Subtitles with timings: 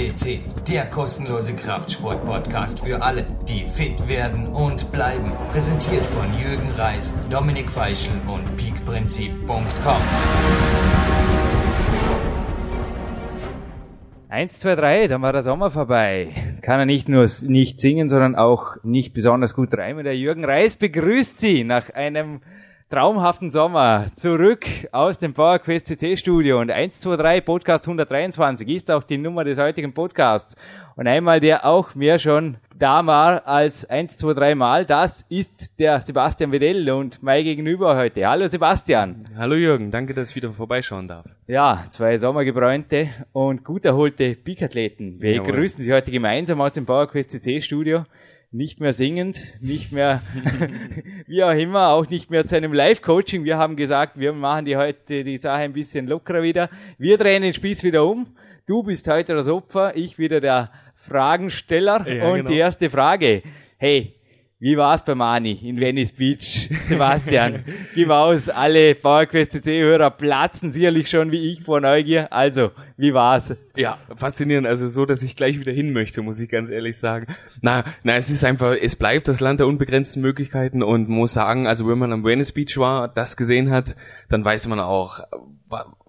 [0.00, 5.32] CC, der kostenlose Kraftsport-Podcast für alle, die fit werden und bleiben.
[5.52, 10.00] Präsentiert von Jürgen Reis, Dominik Feischl und peakprinzip.com.
[14.30, 16.56] Eins, zwei, drei, dann war der Sommer vorbei.
[16.62, 20.04] Kann er nicht nur nicht singen, sondern auch nicht besonders gut reimen.
[20.04, 22.40] Der Jürgen Reis begrüßt Sie nach einem
[22.90, 29.16] traumhaften Sommer zurück aus dem PowerQuest CC Studio und 123 Podcast 123 ist auch die
[29.16, 30.56] Nummer des heutigen Podcasts.
[30.96, 36.50] Und einmal der auch mehr schon da war als 123 Mal, das ist der Sebastian
[36.50, 38.26] Wedell und mein Gegenüber heute.
[38.26, 39.28] Hallo Sebastian.
[39.36, 41.26] Hallo Jürgen, danke, dass ich wieder vorbeischauen darf.
[41.46, 45.22] Ja, zwei sommergebräunte und gut erholte Peak-Athleten.
[45.22, 45.52] Wir Jawohl.
[45.52, 48.04] grüßen Sie heute gemeinsam aus dem PowerQuest CC Studio
[48.52, 50.22] nicht mehr singend, nicht mehr
[51.26, 53.44] wie auch immer, auch nicht mehr zu einem Live-Coaching.
[53.44, 56.68] Wir haben gesagt, wir machen die heute die Sache ein bisschen lockerer wieder.
[56.98, 58.34] Wir drehen den Spieß wieder um.
[58.66, 62.06] Du bist heute das Opfer, ich wieder der Fragensteller.
[62.08, 62.50] Ja, und genau.
[62.50, 63.42] die erste Frage.
[63.78, 64.14] Hey,
[64.60, 66.68] wie war's bei Mani in Venice Beach?
[66.86, 72.30] Sebastian, gib aus, alle PowerQuest CC-Hörer platzen sicherlich schon wie ich vor Neugier.
[72.30, 73.56] Also, wie war's?
[73.74, 74.66] Ja, faszinierend.
[74.66, 77.26] Also so, dass ich gleich wieder hin möchte, muss ich ganz ehrlich sagen.
[77.62, 81.66] Na, na, es ist einfach, es bleibt das Land der unbegrenzten Möglichkeiten und muss sagen,
[81.66, 83.96] also wenn man am Venice Beach war, das gesehen hat,
[84.28, 85.20] dann weiß man auch,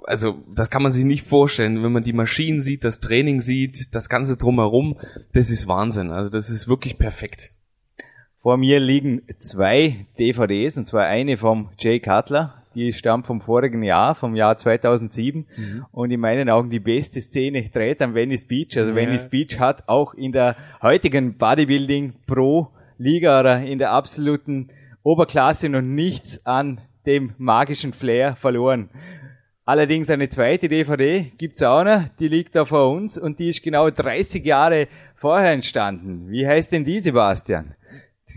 [0.03, 3.95] also das kann man sich nicht vorstellen, wenn man die Maschinen sieht, das Training sieht,
[3.95, 4.99] das Ganze drumherum,
[5.31, 6.11] das ist Wahnsinn.
[6.11, 7.52] Also das ist wirklich perfekt.
[8.42, 13.84] Vor mir liegen zwei DVDs, und zwar eine vom Jay Cutler, die stammt vom vorigen
[13.84, 15.45] Jahr, vom Jahr 2007
[15.92, 18.75] und in meinen Augen die beste Szene dreht am Venice Beach.
[18.78, 18.95] Also Ja.
[18.95, 24.69] Venice Beach hat auch in der heutigen Bodybuilding Pro Liga oder in der absoluten
[25.03, 28.89] Oberklasse noch nichts an dem magischen Flair verloren.
[29.66, 33.62] Allerdings eine zweite DVD gibt's auch noch, die liegt da vor uns und die ist
[33.62, 36.31] genau 30 Jahre vorher entstanden.
[36.31, 37.75] Wie heißt denn die, Sebastian?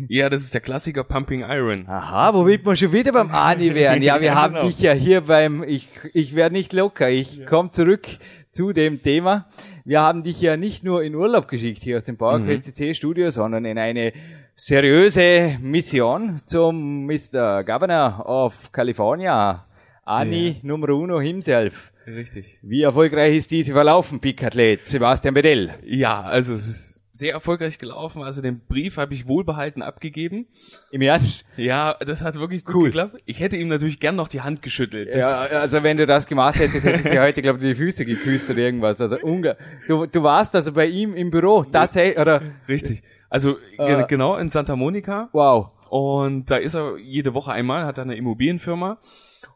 [0.08, 1.86] Ja, das ist der Klassiker Pumping Iron.
[1.88, 4.02] Aha, womit wir schon wieder beim Ani wären.
[4.02, 4.66] Ja, wir Ja, haben genau.
[4.66, 8.06] dich ja hier beim, ich, ich werde nicht locker, ich komm zurück
[8.50, 9.46] zu dem Thema.
[9.84, 13.30] Wir haben dich ja nicht nur in Urlaub geschickt hier aus dem PowerQuest CC Studio,
[13.30, 14.12] sondern in eine
[14.54, 17.64] seriöse Mission zum Mr.
[17.64, 19.66] Governor of California,
[20.04, 21.92] Ani Nummer uno himself.
[22.06, 22.58] Richtig.
[22.62, 25.74] Wie erfolgreich ist diese verlaufen, Pickathlet Sebastian Bedell?
[25.84, 28.22] Ja, also es ist sehr erfolgreich gelaufen.
[28.22, 30.46] Also den Brief habe ich wohlbehalten abgegeben.
[30.90, 31.44] Im Ernst?
[31.56, 32.84] Ja, das hat wirklich gut Cool.
[32.86, 33.16] geklappt.
[33.24, 35.08] Ich hätte ihm natürlich gern noch die Hand geschüttelt.
[35.14, 35.28] Ja,
[35.62, 38.50] also wenn du das gemacht hättest, hätte ich dir heute, glaube ich, die Füße geküsst
[38.50, 39.00] oder irgendwas.
[39.00, 43.02] Also unge du, du warst also bei ihm im Büro, tatsächlich, oder Richtig.
[43.30, 44.04] Also Äh.
[44.08, 45.28] genau in Santa Monica.
[45.32, 45.70] wow.
[45.88, 48.98] Und da ist er jede Woche einmal, hat er eine Immobilienfirma.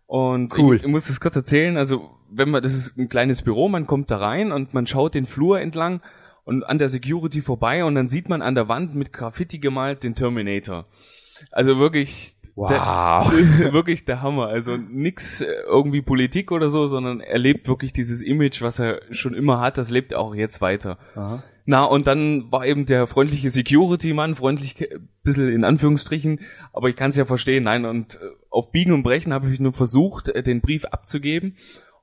[0.07, 0.77] Und Cool.
[0.77, 1.77] ich, ich muss das kurz erzählen.
[1.77, 5.15] Also wenn man, das ist ein kleines Büro, man kommt da rein und man schaut
[5.15, 6.01] den Flur entlang
[6.49, 10.03] und an der Security vorbei und dann sieht man an der Wand mit Graffiti gemalt
[10.03, 10.87] den Terminator.
[11.53, 12.71] Also wirklich, Wow.
[12.71, 14.49] der, wirklich der Hammer.
[14.49, 19.03] Also nix äh, irgendwie Politik oder so, sondern er lebt wirklich dieses Image, was er
[19.11, 20.97] schon immer hat, das lebt er auch jetzt weiter.
[21.15, 21.43] Aha.
[21.67, 26.41] Na, und dann war eben der freundliche Security-Mann, freundlich, äh, bisschen in Anführungsstrichen,
[26.73, 29.61] aber ich kann es ja verstehen, nein, und äh, auf Biegen und Brechen habe ich
[29.61, 31.59] nur versucht, den Brief abzugeben.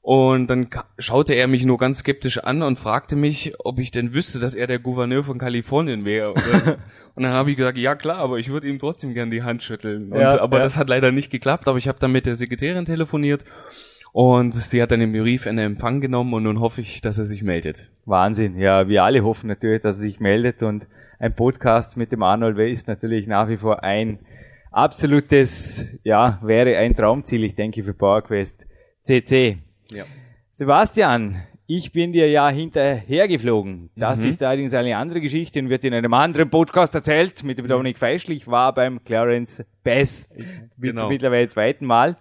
[0.06, 0.68] Und dann
[1.00, 4.54] schaute er mich nur ganz skeptisch an und fragte mich, ob ich denn wüsste, dass
[4.54, 6.36] er der Gouverneur von Kalifornien wäre.
[7.16, 9.64] Und dann habe ich gesagt, ja klar, aber ich würde ihm trotzdem gern die Hand
[9.64, 10.12] schütteln.
[10.12, 10.64] Und, Ja, aber ja.
[10.64, 13.46] das hat leider nicht geklappt, aber ich habe dann mit der Sekretärin telefoniert
[14.12, 17.26] und sie hat dann den Brief in Empfang genommen und nun hoffe ich, dass er
[17.26, 17.90] sich meldet.
[18.06, 18.60] Wahnsinn.
[18.60, 20.88] Ja, wir alle hoffen natürlich, dass er sich meldet und
[21.18, 24.20] ein Podcast mit dem Arnold Way ist natürlich nach wie vor ein
[24.72, 28.68] absolutes, ja, wäre ein Traumziel, ich denke, für PowerQuest
[29.02, 29.58] CC.
[29.92, 30.04] Ja.
[30.54, 33.90] Sebastian, ich bin dir ja hinterhergeflogen.
[33.96, 34.30] Das Mhm.
[34.30, 37.98] ist allerdings eine andere Geschichte und wird in einem anderen Podcast erzählt mit dem Dominik
[37.98, 38.32] Feischl.
[38.32, 40.30] Ich war beim Clarence Bass
[40.78, 41.10] Genau.
[41.10, 42.18] mittlerweile zweiten Mal.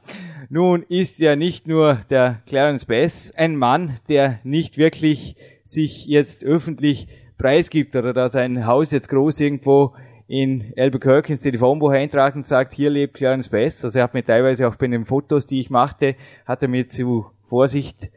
[0.48, 6.44] Nun ist ja nicht nur der Clarence Bass ein Mann, der nicht wirklich sich jetzt
[6.44, 7.08] öffentlich
[7.38, 9.94] preisgibt oder da sein Haus jetzt groß irgendwo
[10.26, 13.84] in Albuquerque ins Telefonbuch eintragen und sagt, hier lebt Clarence Bass.
[13.84, 16.88] Also er hat mir teilweise auch bei den Fotos, die ich machte, hat er mir
[16.88, 18.10] zu Vorsicht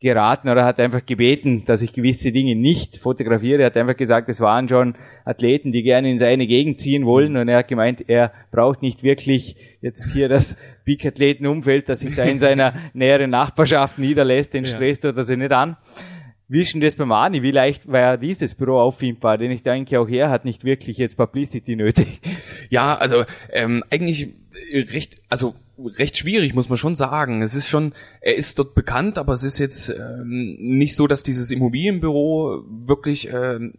[0.00, 3.60] geraten oder hat einfach gebeten, dass ich gewisse Dinge nicht fotografiere.
[3.60, 4.94] Er hat einfach gesagt, es waren schon
[5.26, 9.02] Athleten, die gerne in seine Gegend ziehen wollen und er hat gemeint, er braucht nicht
[9.02, 10.56] wirklich jetzt hier das
[10.86, 14.70] Peak-Athletenumfeld, das sich da in seiner näheren Nachbarschaft niederlässt, den Ja.
[14.70, 15.76] Stress tut er sich nicht an.
[16.48, 17.42] Denn das beim Ani?
[17.42, 19.38] Wie leicht war dieses Büro auffindbar?
[19.38, 22.20] Denn ich denke, auch er hat nicht wirklich jetzt Publicity nötig.
[22.70, 23.22] Ja, also
[23.52, 24.28] ähm, eigentlich
[24.72, 25.54] recht, also
[25.86, 27.42] recht schwierig, muss man schon sagen.
[27.42, 31.22] Es ist schon, er ist dort bekannt, aber es ist jetzt ähm, nicht so, dass
[31.22, 33.74] dieses Immobilienbüro wirklich ähm,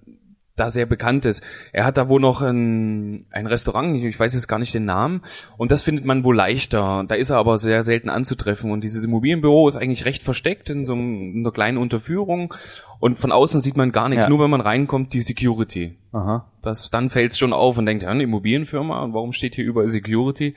[0.55, 1.41] da sehr bekannt ist.
[1.71, 5.21] Er hat da wohl noch ein, ein Restaurant, ich weiß jetzt gar nicht den Namen,
[5.57, 7.03] und das findet man wohl leichter.
[7.07, 8.71] Da ist er aber sehr selten anzutreffen.
[8.71, 12.53] Und dieses Immobilienbüro ist eigentlich recht versteckt in so einer kleinen Unterführung.
[12.99, 14.29] Und von außen sieht man gar nichts, ja.
[14.29, 15.97] nur wenn man reinkommt, die Security.
[16.11, 16.45] Aha.
[16.61, 19.65] Das, dann fällt es schon auf und denkt, ja, eine Immobilienfirma, und warum steht hier
[19.65, 20.55] überall Security?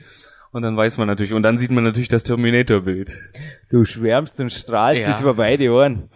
[0.55, 3.13] Und dann weiß man natürlich, und dann sieht man natürlich das Terminator-Bild.
[3.69, 5.11] Du schwärmst und strahlst ja.
[5.11, 6.07] bis über beide Ohren.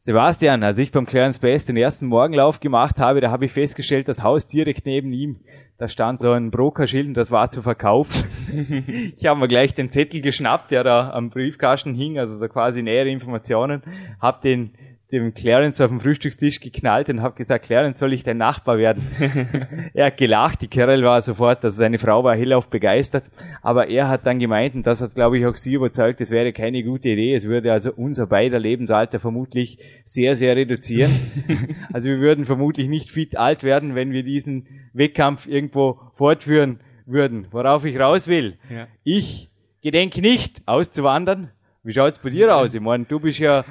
[0.00, 4.06] Sebastian, als ich beim Clarence Best den ersten Morgenlauf gemacht habe, da habe ich festgestellt,
[4.06, 5.40] das Haus direkt neben ihm,
[5.78, 8.26] da stand so ein Brokerschild und das war zu verkauft.
[9.16, 12.82] ich habe mir gleich den Zettel geschnappt, der da am Briefkasten hing, also so quasi
[12.82, 13.82] nähere Informationen,
[14.20, 14.74] habe den
[15.12, 19.04] dem Clarence auf dem Frühstückstisch geknallt und habe gesagt, Clarence, soll ich dein Nachbar werden?
[19.94, 23.24] er hat gelacht, die Carol war sofort, also seine Frau war hellauf begeistert,
[23.62, 26.52] aber er hat dann gemeint, und das hat, glaube ich, auch sie überzeugt, es wäre
[26.52, 31.12] keine gute Idee, es würde also unser beider Lebensalter vermutlich sehr, sehr reduzieren.
[31.92, 37.48] also wir würden vermutlich nicht fit alt werden, wenn wir diesen Wettkampf irgendwo fortführen würden.
[37.50, 38.86] Worauf ich raus will, ja.
[39.02, 39.50] ich
[39.82, 41.50] gedenke nicht auszuwandern.
[41.82, 42.74] Wie schaut's bei dir aus?
[42.74, 43.64] Ich meine, du bist ja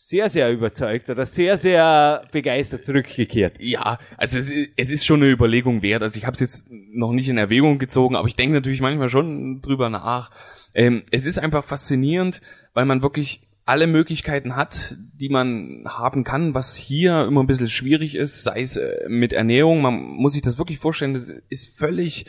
[0.00, 3.56] sehr, sehr überzeugt oder sehr, sehr begeistert zurückgekehrt.
[3.60, 4.50] Ja, also es,
[4.90, 6.02] ist schon eine Überlegung wert.
[6.02, 9.08] Also ich habe es jetzt noch nicht in Erwägung gezogen, aber ich denke natürlich manchmal
[9.08, 10.30] schon drüber nach.
[10.72, 12.40] Ähm, es ist einfach faszinierend,
[12.74, 17.68] weil man wirklich alle Möglichkeiten hat, die man haben kann, was hier immer ein bisschen
[17.68, 19.82] schwierig ist, sei es äh, mit Ernährung.
[19.82, 22.24] Man muss sich das wirklich vorstellen, das ist völlig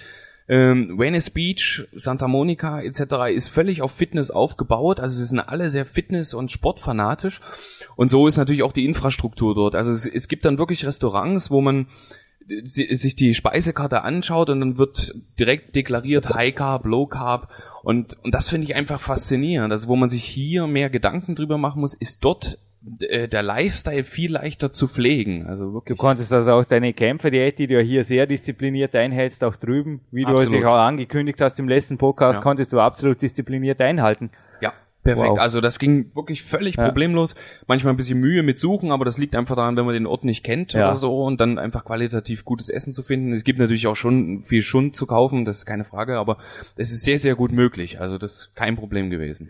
[0.50, 3.32] ähm, Venice Beach, Santa Monica etc.
[3.32, 5.00] ist völlig auf Fitness aufgebaut.
[5.00, 7.40] Also sie sind alle sehr fitness- und sportfanatisch.
[7.96, 9.76] Und so ist natürlich auch die Infrastruktur dort.
[9.76, 11.88] Also es, es gibt dann wirklich Restaurants, wo man
[12.64, 17.50] sich die Speisekarte anschaut und dann wird direkt deklariert High Carb, Low Carb
[17.84, 19.72] und, und das finde ich einfach faszinierend.
[19.72, 22.58] Also wo man sich hier mehr Gedanken drüber machen muss, ist dort
[23.00, 25.46] äh, der Lifestyle viel leichter zu pflegen.
[25.48, 25.98] Also wirklich.
[25.98, 30.02] Du konntest also auch deine Kämpferdiät, die du ja hier sehr diszipliniert einhältst, auch drüben,
[30.12, 32.44] wie du es auch angekündigt hast im letzten Podcast, ja.
[32.44, 34.30] konntest du absolut diszipliniert einhalten.
[34.62, 34.72] Ja,
[35.04, 35.32] perfekt.
[35.32, 35.40] Wow.
[35.40, 36.86] Also das ging wirklich völlig ja.
[36.86, 37.36] problemlos.
[37.68, 40.24] Manchmal ein bisschen Mühe mit Suchen, aber das liegt einfach daran, wenn man den Ort
[40.24, 40.88] nicht kennt ja.
[40.88, 43.34] oder so und dann einfach qualitativ gutes Essen zu finden.
[43.34, 46.38] Es gibt natürlich auch schon viel Schund zu kaufen, das ist keine Frage, aber
[46.78, 48.00] es ist sehr, sehr gut möglich.
[48.00, 49.50] Also das ist kein Problem gewesen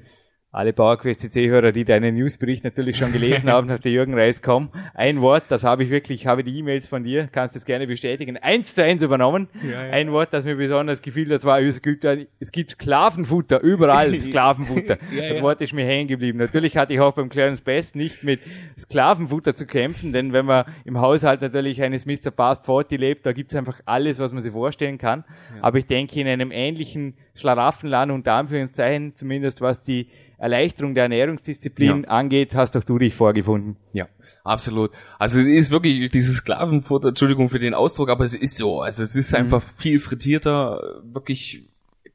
[0.51, 4.69] alle PowerQuest CC-Hörer, die deinen Newsbericht natürlich schon gelesen haben, nach der Jürgen Reis kommen.
[4.95, 7.85] Ein Wort, das habe ich wirklich, ich habe die E-Mails von dir, kannst es gerne
[7.85, 9.47] bestätigen, eins zu eins übernommen.
[9.61, 9.91] Ja, ja.
[9.91, 14.97] Ein Wort, das mir besonders gefiel, das war, es gibt, es gibt Sklavenfutter, überall Sklavenfutter.
[15.13, 16.39] ja, das Wort ist mir hängen geblieben.
[16.39, 18.39] Natürlich hatte ich auch beim Clarence Best nicht mit
[18.75, 22.31] Sklavenfutter zu kämpfen, denn wenn man im Haushalt natürlich eines Mr.
[22.31, 25.23] Past 40 lebt, da gibt es einfach alles, was man sich vorstellen kann.
[25.61, 30.07] Aber ich denke, in einem ähnlichen Schlaraffenland, unter Anführungszeichen, zumindest was die
[30.39, 32.09] Erleichterung der Ernährungsdisziplin ja.
[32.09, 33.75] angeht, hast doch du dich vorgefunden.
[33.93, 34.07] Ja,
[34.43, 34.91] absolut.
[35.17, 38.81] Also es ist wirklich dieses Sklavenfutter, Entschuldigung für den Ausdruck, aber es ist so.
[38.81, 39.39] Also es ist mhm.
[39.39, 41.63] einfach viel frittierter, wirklich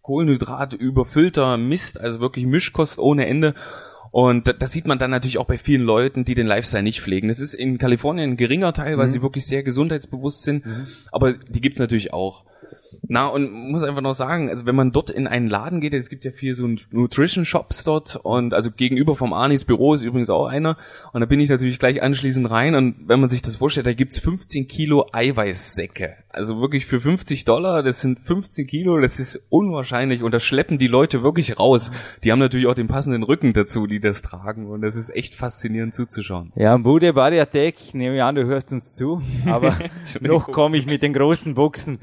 [0.00, 3.55] Kohlenhydrat überfüllter Mist, also wirklich Mischkost ohne Ende.
[4.11, 7.29] Und das sieht man dann natürlich auch bei vielen Leuten, die den Lifestyle nicht pflegen.
[7.29, 9.11] Das ist in Kalifornien ein geringer Teil, weil mhm.
[9.11, 10.65] sie wirklich sehr gesundheitsbewusst sind.
[10.65, 10.87] Mhm.
[11.11, 12.44] Aber die gibt's natürlich auch.
[13.06, 16.09] Na, und muss einfach noch sagen, also wenn man dort in einen Laden geht, es
[16.09, 20.31] gibt ja viel so Nutrition Shops dort und also gegenüber vom Anis Büro ist übrigens
[20.31, 20.76] auch einer
[21.12, 23.93] und da bin ich natürlich gleich anschließend rein und wenn man sich das vorstellt, da
[23.93, 26.14] gibt's 15 Kilo Eiweißsäcke.
[26.31, 30.78] Also wirklich für 50 Dollar, das sind 15 Kilo, das ist unwahrscheinlich und das schleppen
[30.78, 31.93] die Leute wirklich raus.
[32.25, 35.35] Die haben natürlich auch den passenden Rücken dazu, die das tragen und das ist echt
[35.35, 36.52] faszinierend zuzuschauen.
[36.57, 39.76] Ja, Bude Body Attack, nehme ich an, du hörst uns zu, aber
[40.21, 41.99] noch komme ich mit den großen Buchsen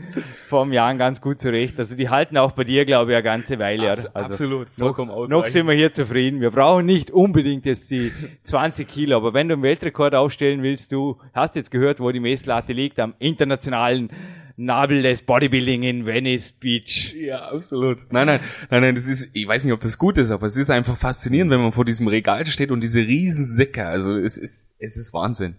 [0.47, 1.77] vom Jahren ganz gut zurecht.
[1.79, 3.91] Also die halten auch bei dir, glaube ich, eine ganze Weile.
[3.91, 6.41] Abs also absolut, vollkommen noch, noch sind wir hier zufrieden.
[6.41, 8.11] Wir brauchen nicht unbedingt jetzt die
[8.43, 12.19] 20 Kilo, aber wenn du einen Weltrekord aufstellen willst, du hast jetzt gehört, wo die
[12.19, 14.09] Messlatte liegt, am internationalen
[14.57, 17.15] Nabel des Bodybuilding in Venice Beach.
[17.17, 17.99] Ja, absolut.
[18.11, 20.55] Nein, nein, nein, nein, das ist, ich weiß nicht, ob das gut ist, aber es
[20.55, 24.37] ist einfach faszinierend, wenn man vor diesem Regal steht und diese riesen Säcke, also es
[24.37, 25.55] ist, es ist Wahnsinn.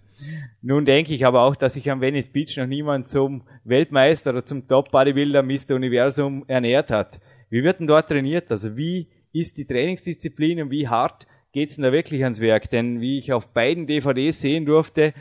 [0.61, 4.45] Nun denke ich aber auch, dass sich am Venice Beach noch niemand zum Weltmeister oder
[4.45, 5.75] zum Top-Bodybuilder Mr.
[5.75, 7.21] Universum ernährt hat.
[7.49, 8.51] Wie wird denn dort trainiert?
[8.51, 12.71] Also wie ist die Trainingsdisziplin und wie hart geht's denn da wirklich ans Werk?
[12.71, 15.15] Denn wie ich auf beiden DVDs sehen durfte,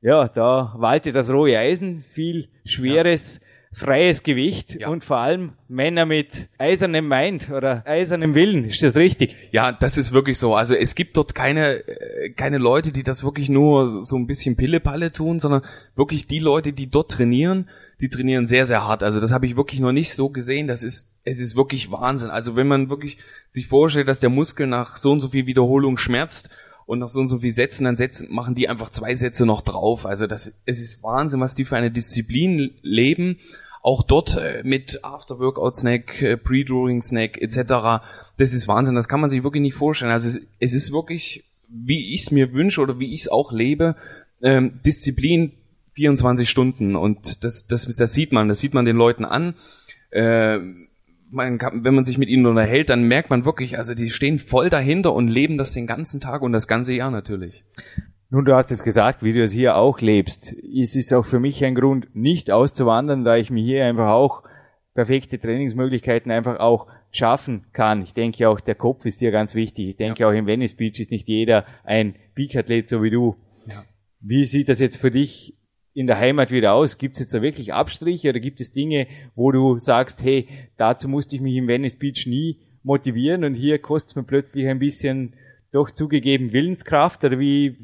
[0.00, 3.47] ja, da waltet das rohe Eisen, viel schweres, ja.
[3.78, 4.88] Freies Gewicht ja.
[4.88, 8.64] und vor allem Männer mit eisernem Mind oder eisernem Willen.
[8.64, 9.36] Ist das richtig?
[9.52, 10.54] Ja, das ist wirklich so.
[10.54, 14.56] Also es gibt dort keine, äh, keine Leute, die das wirklich nur so ein bisschen
[14.56, 15.62] Pille-Palle tun, sondern
[15.96, 17.68] wirklich die Leute, die dort trainieren,
[18.00, 19.02] die trainieren sehr, sehr hart.
[19.02, 20.68] Also das habe ich wirklich noch nicht so gesehen.
[20.68, 22.30] Das ist es ist wirklich Wahnsinn.
[22.30, 23.18] Also wenn man wirklich
[23.50, 26.50] sich vorstellt, dass der Muskel nach so und so viel Wiederholung schmerzt
[26.86, 29.60] und nach so und so viel Sätzen, dann setzen, machen die einfach zwei Sätze noch
[29.60, 30.06] drauf.
[30.06, 33.38] Also das, es ist Wahnsinn, was die für eine Disziplin leben.
[33.82, 38.02] Auch dort äh, mit After-Workout-Snack, äh, Pre-During-Snack etc.
[38.36, 40.12] Das ist Wahnsinn, das kann man sich wirklich nicht vorstellen.
[40.12, 43.96] Also es, ist wirklich, wie ich es mir wünsche oder wie ich es auch lebe,
[44.42, 45.52] ähm, Disziplin
[45.94, 46.96] 24 Stunden.
[46.96, 49.54] Und das, das, das sieht man, das sieht man den Leuten an.
[50.10, 50.58] Äh,
[51.30, 54.38] man kann, wenn man sich mit ihnen unterhält, dann merkt man wirklich, also die stehen
[54.38, 57.64] voll dahinter und leben das den ganzen Tag und das ganze Jahr natürlich.
[58.30, 60.54] Nun, du hast es gesagt, wie du es hier auch lebst.
[60.54, 64.42] Es ist auch für mich ein Grund, nicht auszuwandern, da ich mir hier einfach auch
[64.94, 68.02] perfekte Trainingsmöglichkeiten einfach auch schaffen kann.
[68.02, 69.88] Ich denke auch, der Kopf ist hier ganz wichtig.
[69.88, 70.28] Ich denke ja.
[70.28, 73.36] auch im Venice Beach ist nicht jeder ein Peak-Athlet so wie du.
[73.66, 73.84] Ja.
[74.20, 75.56] Wie sieht das jetzt für dich
[75.94, 76.98] in der Heimat wieder aus?
[76.98, 79.06] Gibt es jetzt da wirklich Abstriche oder gibt es Dinge,
[79.36, 83.78] wo du sagst, hey, dazu musste ich mich im Venice Beach nie motivieren und hier
[83.78, 85.32] kostet mir plötzlich ein bisschen
[85.72, 87.76] doch zugegeben Willenskraft oder wie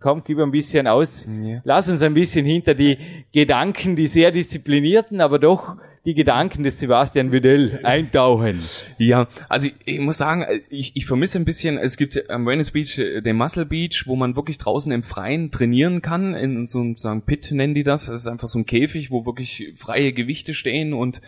[0.00, 1.28] komm, gib ein bisschen aus.
[1.42, 1.60] Ja.
[1.64, 2.98] Lass uns ein bisschen hinter die
[3.32, 8.62] Gedanken, die sehr disziplinierten, aber doch die Gedanken des Sebastian Vidal eintauchen.
[8.96, 12.70] Ja, also ich, ich muss sagen, ich, ich vermisse ein bisschen, es gibt am Venice
[12.70, 16.80] Beach äh, den Muscle Beach, wo man wirklich draußen im Freien trainieren kann, in so
[16.80, 20.14] einem sagen Pit nennen die das, das ist einfach so ein Käfig, wo wirklich freie
[20.14, 21.20] Gewichte stehen und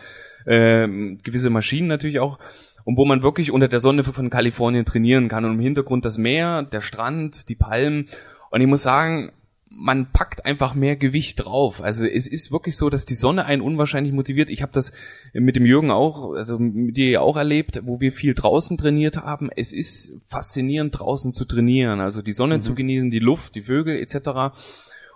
[0.45, 0.87] äh,
[1.21, 2.39] gewisse Maschinen natürlich auch
[2.83, 6.17] und wo man wirklich unter der Sonne von Kalifornien trainieren kann und im Hintergrund das
[6.17, 8.07] Meer, der Strand, die Palmen
[8.51, 9.31] und ich muss sagen,
[9.73, 11.81] man packt einfach mehr Gewicht drauf.
[11.81, 14.49] Also es ist wirklich so, dass die Sonne einen unwahrscheinlich motiviert.
[14.49, 14.91] Ich habe das
[15.33, 19.49] mit dem Jürgen auch, also mit dir auch erlebt, wo wir viel draußen trainiert haben.
[19.55, 22.61] Es ist faszinierend draußen zu trainieren, also die Sonne mhm.
[22.61, 24.53] zu genießen, die Luft, die Vögel etc.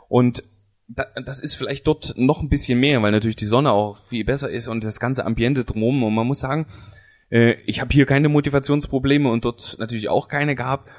[0.08, 0.44] Und
[0.88, 4.50] das ist vielleicht dort noch ein bisschen mehr, weil natürlich die Sonne auch viel besser
[4.50, 6.01] ist und das ganze Ambiente drum.
[6.01, 6.68] Und man muss sagen,
[7.30, 10.89] äh, ich habe hier keine Motivationsprobleme und dort natürlich auch keine gehabt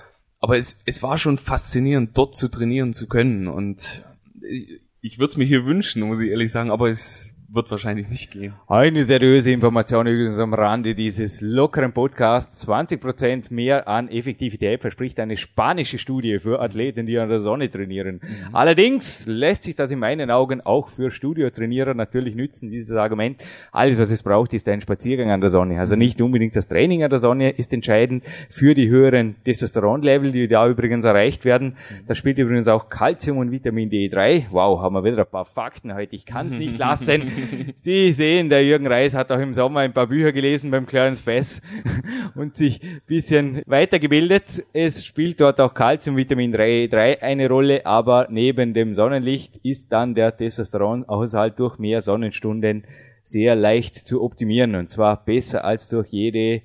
[0.47, 3.49] aber es, es war schon faszinierend, dort zu trainieren zu können.
[3.49, 4.05] Und
[4.49, 8.09] ich, ich würde es mir hier wünschen, muss ich ehrlich sagen, aber es wird wahrscheinlich
[8.09, 8.53] nicht gehen.
[8.69, 12.69] Eine seriöse Information übrigens am Rande dieses lockeren Podcasts.
[12.69, 18.21] 20% mehr an Effektivität verspricht eine spanische Studie für Athleten, die an der Sonne trainieren.
[18.23, 18.55] Mhm.
[18.55, 23.43] Allerdings lässt sich das in meinen Augen auch für Studiotrainierer natürlich nützen, dieses Argument.
[23.73, 25.81] Alles, was es braucht, ist ein Spaziergang an der Sonne.
[25.81, 26.01] Also mhm.
[26.01, 30.69] nicht unbedingt das Training an der Sonne ist entscheidend für die höheren Testosteronlevel, die da
[30.69, 31.69] übrigens erreicht werden.
[31.69, 32.07] Mhm.
[32.07, 34.47] Da spielt übrigens auch Calcium und Vitamin D3.
[34.51, 36.15] Wow, haben wir wieder ein paar Fakten heute.
[36.15, 37.33] Ich kann es nicht lassen.
[37.81, 41.23] Sie sehen, der Jürgen Reis hat auch im Sommer ein paar Bücher gelesen beim Clarence
[41.23, 41.63] Bass
[42.35, 44.65] und sich ein bisschen weitergebildet.
[44.73, 49.93] Es spielt dort auch Calcium, Vitamin 3, 3 eine Rolle, aber neben dem Sonnenlicht ist
[49.93, 52.85] dann der Testosteronaushalt durch mehr Sonnenstunden
[53.25, 56.63] sehr leicht zu optimieren und zwar besser als durch jede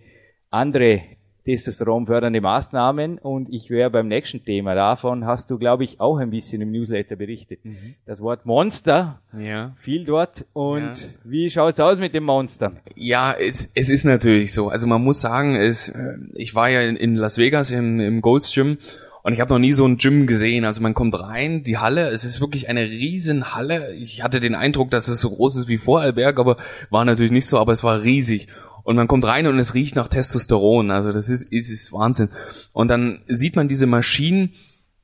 [0.52, 1.02] andere
[1.52, 4.74] testosteronfördernde Maßnahmen und ich wäre beim nächsten Thema.
[4.74, 7.66] Davon hast du, glaube ich, auch ein bisschen im Newsletter berichtet.
[7.66, 7.96] Mhm.
[8.06, 9.76] Das Wort Monster ja.
[9.80, 10.46] viel dort.
[10.54, 10.96] Und ja.
[11.24, 12.72] wie schaut's aus mit dem Monster?
[12.96, 14.70] Ja, es, es ist natürlich so.
[14.70, 18.22] Also man muss sagen, es, äh, ich war ja in, in Las Vegas im, im
[18.22, 18.78] Gold's Gym
[19.24, 20.66] und ich habe noch nie so ein Gym gesehen.
[20.66, 23.94] Also man kommt rein, die Halle, es ist wirklich eine riesen Halle.
[23.94, 26.58] Ich hatte den Eindruck, dass es so groß ist wie Vorarlberg, aber
[26.90, 28.48] war natürlich nicht so, aber es war riesig.
[28.84, 30.92] Und man kommt rein und es riecht nach Testosteron.
[30.92, 32.30] Also das ist, ist, ist Wahnsinn.
[32.74, 34.54] Und dann sieht man diese Maschinen,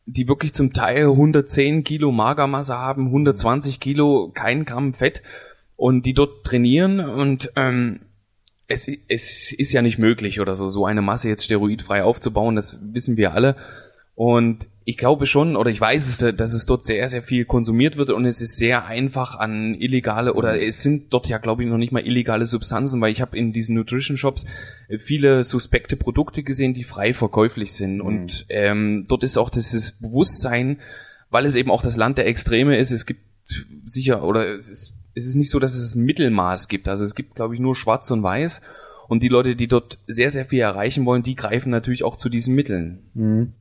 [0.06, 5.22] die wirklich zum Teil 110 Kilo Magermasse haben, 120 Kilo, kein Gramm Fett
[5.76, 8.00] und die dort trainieren und ähm,
[8.68, 12.80] es, es ist ja nicht möglich oder so, so eine Masse jetzt steroidfrei aufzubauen, das
[12.82, 13.56] wissen wir alle.
[14.18, 17.98] Und ich glaube schon, oder ich weiß es, dass es dort sehr, sehr viel konsumiert
[17.98, 21.70] wird und es ist sehr einfach an illegale, oder es sind dort ja, glaube ich,
[21.70, 24.48] noch nicht mal illegale Substanzen, weil ich habe in diesen Nutrition Shops
[24.88, 27.98] äh, viele suspekte Produkte gesehen, die frei verkäuflich sind.
[27.98, 28.02] Mhm.
[28.02, 30.80] Und ähm, dort ist auch dieses Bewusstsein,
[31.30, 33.22] weil es eben auch das Land der Extreme ist, es gibt
[33.86, 36.90] sicher, oder es ist, es ist nicht so, dass es Mittelmaß gibt.
[36.90, 38.62] Also es gibt, glaube ich, nur schwarz und weiß.
[39.10, 42.30] Und die Leute, die dort sehr, sehr viel erreichen wollen, die greifen natürlich auch zu
[42.30, 43.04] diesen Mitteln.
[43.14, 43.54] Mhm.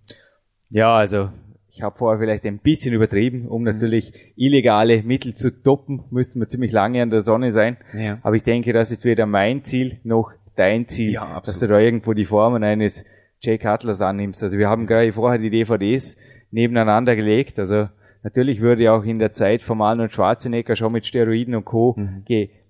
[0.71, 1.31] Ja, also
[1.71, 3.67] ich habe vorher vielleicht ein bisschen übertrieben, um mhm.
[3.67, 7.77] natürlich illegale Mittel zu toppen, müssten wir ziemlich lange an der Sonne sein.
[7.93, 8.19] Ja.
[8.23, 11.79] Aber ich denke, das ist weder mein Ziel noch dein Ziel, ja, dass du da
[11.79, 13.05] irgendwo die Formen eines
[13.41, 14.43] Jay Cutlers annimmst.
[14.43, 16.17] Also wir haben gerade vorher die DVDs
[16.51, 17.59] nebeneinander gelegt.
[17.59, 17.89] Also
[18.23, 21.95] natürlich würde auch in der Zeit von Arnold Schwarzenegger schon mit Steroiden und Co.
[21.97, 22.25] Mhm.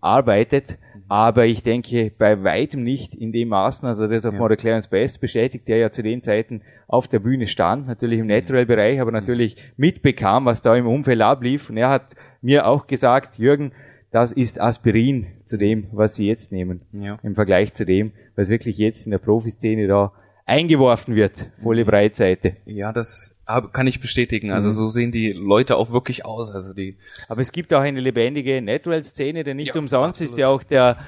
[0.07, 0.79] Gearbeitet.
[1.09, 4.49] Aber ich denke bei weitem nicht in dem Maßen, also das hat ja.
[4.49, 8.27] der Clarence Best bestätigt, der ja zu den Zeiten auf der Bühne stand, natürlich im
[8.27, 11.71] Natural-Bereich, aber natürlich mitbekam, was da im Umfeld ablief.
[11.71, 13.71] Und er hat mir auch gesagt, Jürgen,
[14.11, 16.81] das ist Aspirin zu dem, was sie jetzt nehmen.
[16.93, 17.19] Ja.
[17.23, 20.13] Im Vergleich zu dem, was wirklich jetzt in der Profiszene da
[20.45, 21.51] eingeworfen wird.
[21.59, 22.57] Volle Breitseite.
[22.65, 24.51] Ja, das hab- kann ich bestätigen.
[24.51, 26.51] Also so sehen die Leute auch wirklich aus.
[26.55, 26.97] Also die,
[27.29, 30.31] Aber es gibt auch eine lebendige Natural-Szene, denn nicht Ja, umsonst absolut.
[30.33, 30.99] ist ja auch der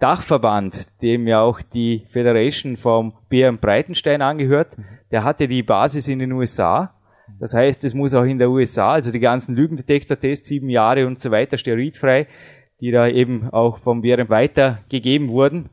[0.00, 4.76] Dachverband, dem ja auch die Federation vom BM Breitenstein angehört,
[5.10, 6.94] der hatte die Basis in den USA.
[7.40, 11.20] Das heißt, es muss auch in der USA, also die ganzen Lügendetektor-Tests, sieben Jahre und
[11.20, 12.26] so weiter, steroidfrei,
[12.80, 15.70] die da eben auch vom BRM weitergegeben wurden.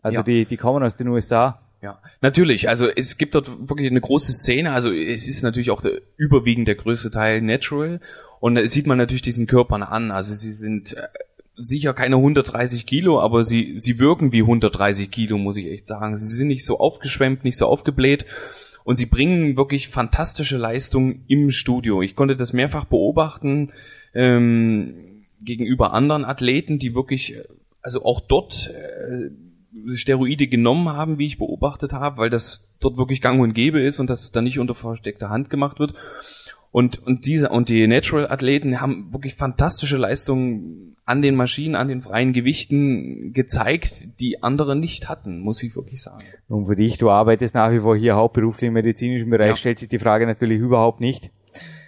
[0.00, 0.22] Also Ja.
[0.22, 1.60] die, die kommen aus den USA.
[1.86, 2.68] Ja, natürlich.
[2.68, 4.72] Also es gibt dort wirklich eine große Szene.
[4.72, 8.00] Also es ist natürlich auch der überwiegend der größte Teil natural.
[8.40, 10.10] Und da sieht man natürlich diesen Körpern an.
[10.10, 11.06] Also sie sind äh,
[11.56, 16.16] sicher keine 130 Kilo, aber sie, sie wirken wie 130 Kilo, muss ich echt sagen.
[16.16, 18.26] Sie sind nicht so aufgeschwemmt, nicht so aufgebläht.
[18.82, 22.02] Und sie bringen wirklich fantastische Leistungen im Studio.
[22.02, 23.70] Ich konnte das mehrfach beobachten
[24.12, 27.44] ähm, gegenüber anderen Athleten, die wirklich, äh,
[27.80, 29.30] also auch dort äh,
[29.94, 34.00] Steroide genommen haben, wie ich beobachtet habe, weil das dort wirklich gang und gäbe ist
[34.00, 35.94] und das dann nicht unter versteckter Hand gemacht wird.
[36.72, 42.02] Und, und diese, und die Natural-Athleten haben wirklich fantastische Leistungen an den Maschinen, an den
[42.02, 46.24] freien Gewichten gezeigt, die andere nicht hatten, muss ich wirklich sagen.
[46.48, 49.56] Und für dich, du arbeitest nach wie vor hier hauptberuflich im medizinischen Bereich, Ja.
[49.56, 51.30] stellt sich die Frage natürlich überhaupt nicht.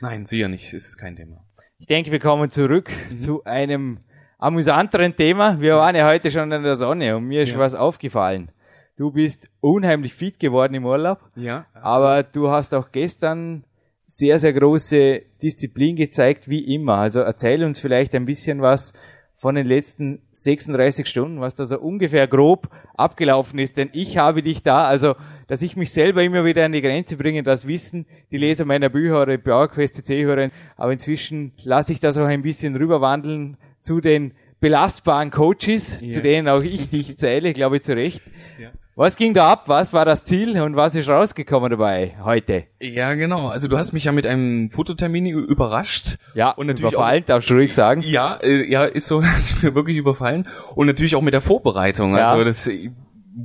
[0.01, 1.45] Nein, sicher nicht, ist kein Thema.
[1.79, 3.19] Ich denke, wir kommen zurück Mhm.
[3.19, 3.99] zu einem
[4.39, 5.61] amüsanteren Thema.
[5.61, 7.59] Wir waren ja heute schon in der Sonne und mir ist Ja.
[7.59, 8.51] was aufgefallen.
[8.97, 13.65] Du bist unheimlich fit geworden im Urlaub, Ja, aber du hast auch gestern
[14.07, 16.95] sehr, sehr große Disziplin gezeigt, wie immer.
[16.95, 18.93] Also erzähl uns vielleicht ein bisschen was
[19.37, 23.77] von den letzten 36 Stunden, was da so ungefähr grob abgelaufen ist.
[23.77, 25.15] Denn ich habe dich da, also
[25.47, 28.89] dass ich mich selber immer wieder an die Grenze bringe, das wissen die Leser meiner
[28.89, 30.51] Bücher oder die PowerQuest CC-Hörer.
[30.77, 33.57] Aber inzwischen lasse ich das auch ein bisschen rüberwandeln
[33.89, 36.13] zu den belastbaren Coaches, Ja.
[36.13, 38.21] zu denen auch ich dich zähle, glaube ich, zu Recht.
[38.61, 38.69] Ja.
[38.97, 39.63] Was ging da ab?
[39.69, 42.65] Was war das Ziel und was ist rausgekommen dabei heute?
[42.83, 43.47] Ja, genau.
[43.47, 46.17] Also du hast mich ja mit einem Fototermin überrascht.
[46.35, 48.03] Ja, Und natürlich überfallen, darfst du ruhig sagen.
[48.03, 50.49] Ja, äh, ja, ist so, hast mir wirklich überfallen.
[50.75, 52.17] Und natürlich auch mit der Vorbereitung.
[52.17, 52.33] Ja.
[52.33, 52.69] Also das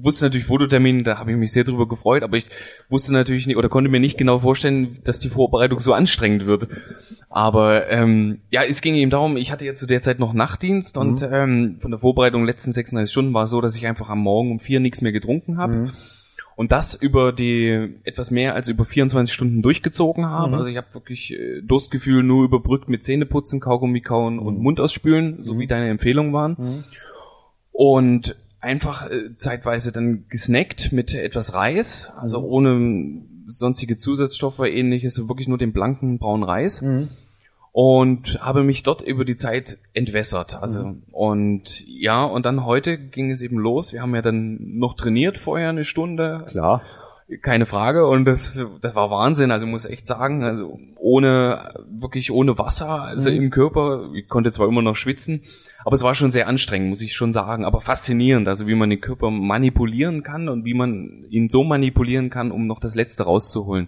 [0.02, 2.48] wusste natürlich Fototermin, da habe ich mich sehr drüber gefreut, aber ich
[2.90, 6.68] wusste natürlich nicht oder konnte mir nicht genau vorstellen, dass die Vorbereitung so anstrengend wird.
[7.30, 10.98] Aber ähm, ja, es ging eben darum, ich hatte ja zu der Zeit noch Nachtdienst
[10.98, 14.20] und ähm, von der Vorbereitung letzten 36 Stunden war es so, dass ich einfach am
[14.20, 15.92] Morgen um vier nichts mehr getrunken habe.
[16.56, 20.56] Und das über die etwas mehr als über 24 Stunden durchgezogen habe.
[20.58, 25.44] Also ich habe wirklich äh, Durstgefühl nur überbrückt mit Zähneputzen, Kaugummi kauen und Mund ausspülen,
[25.44, 26.84] so wie deine Empfehlungen waren.
[27.72, 35.28] Und einfach äh, zeitweise dann gesnackt mit etwas Reis, also ohne sonstige Zusatzstoffe ähnliches, so
[35.28, 36.84] wirklich nur den blanken braunen Reis.
[37.74, 40.62] Und habe mich dort über die Zeit entwässert.
[40.62, 43.94] Also und ja, und dann heute ging es eben los.
[43.94, 46.84] Wir haben ja dann noch trainiert vorher eine Stunde, Klar.
[47.42, 48.08] keine Frage.
[48.08, 49.52] Und das, das war Wahnsinn.
[49.52, 54.12] Also ich muss echt sagen, also ohne, wirklich ohne Wasser, also im Körper.
[54.14, 55.42] Ich konnte zwar immer noch schwitzen,
[55.86, 57.66] aber es war schon sehr anstrengend, muss ich schon sagen.
[57.66, 62.30] Aber faszinierend, also wie man den Körper manipulieren kann und wie man ihn so manipulieren
[62.30, 63.88] kann, um noch das Letzte rauszuholen.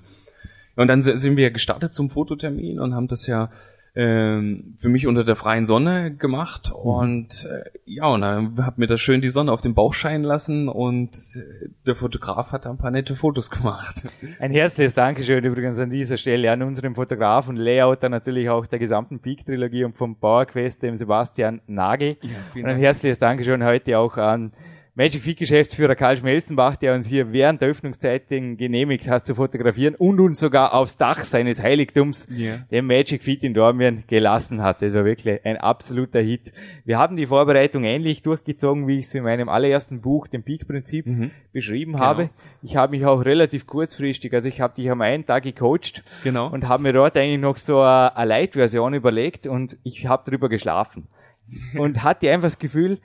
[0.76, 3.50] Und dann si- sind wir gestartet zum Fototermin und haben das ja
[3.96, 8.88] ähm, für mich unter der freien Sonne gemacht und äh, ja, und dann hat mir
[8.88, 12.72] das schön die Sonne auf den Bauch scheinen lassen und äh, der Fotograf hat da
[12.72, 14.04] ein paar nette Fotos gemacht.
[14.40, 18.80] Ein herzliches Dankeschön übrigens an dieser Stelle an unseren Fotograf und Layouter natürlich auch der
[18.80, 22.18] gesamten Peak-Trilogie und vom PowerQuest, dem Sebastian Nagel.
[22.52, 24.52] vielen und ein herzliches Dankeschön heute auch an
[24.98, 29.94] Magic Feed Geschäftsführer Karl Schmelzenbach, der uns hier während der Öffnungszeiten genehmigt hat zu fotografieren
[29.96, 32.60] und uns sogar aufs Dach seines Heiligtums, Ja.
[32.72, 34.82] den Magic Feed in Dormien, gelassen hat.
[34.82, 36.54] Das war wirklich ein absoluter Hit.
[36.86, 41.06] Wir haben die Vorbereitung ähnlich durchgezogen, wie ich es in meinem allerersten Buch, dem Peak-Prinzip,
[41.08, 41.32] Mhm.
[41.52, 42.04] beschrieben Genau.
[42.06, 42.30] habe.
[42.62, 46.48] Ich habe mich auch relativ kurzfristig, also ich habe dich am einen Tag gecoacht Genau.
[46.50, 50.48] und habe mir dort eigentlich noch so eine, eine Light-Version überlegt und ich habe drüber
[50.48, 51.08] geschlafen
[51.78, 53.00] und hatte einfach das Gefühl,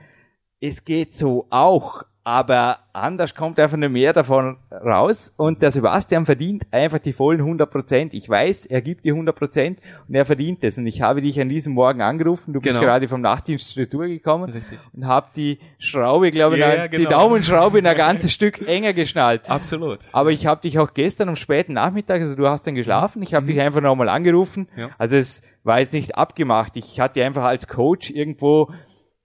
[0.60, 6.26] es geht so auch, aber anders kommt einfach nicht mehr davon raus und der Sebastian
[6.26, 8.12] verdient einfach die vollen 100 Prozent.
[8.12, 11.40] Ich weiß, er gibt die 100 Prozent und er verdient es und ich habe dich
[11.40, 12.84] an diesem Morgen angerufen, du bist Genau.
[12.84, 14.78] gerade vom Nachtdienst Retour gekommen Richtig.
[14.92, 17.10] und habe die Schraube, glaube ich, eine- ja, die genau.
[17.10, 19.48] Daumenschraube ein ganzes Stück enger geschnallt.
[19.48, 20.00] Absolut.
[20.12, 23.32] Aber ich habe dich auch gestern am späten Nachmittag, also du hast dann geschlafen, ich
[23.32, 24.68] habe dich einfach nochmal angerufen.
[24.74, 24.80] Mhm.
[24.80, 24.90] Ja.
[24.98, 26.76] Also es war jetzt nicht abgemacht.
[26.76, 28.70] Ich hatte einfach als Coach irgendwo,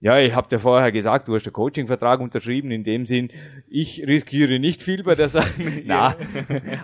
[0.00, 3.30] ja, ich habe dir vorher gesagt, du hast einen Coaching-Vertrag unterschrieben, in dem Sinn,
[3.68, 5.50] ich riskiere nicht viel bei der Sache.
[5.84, 6.16] Na,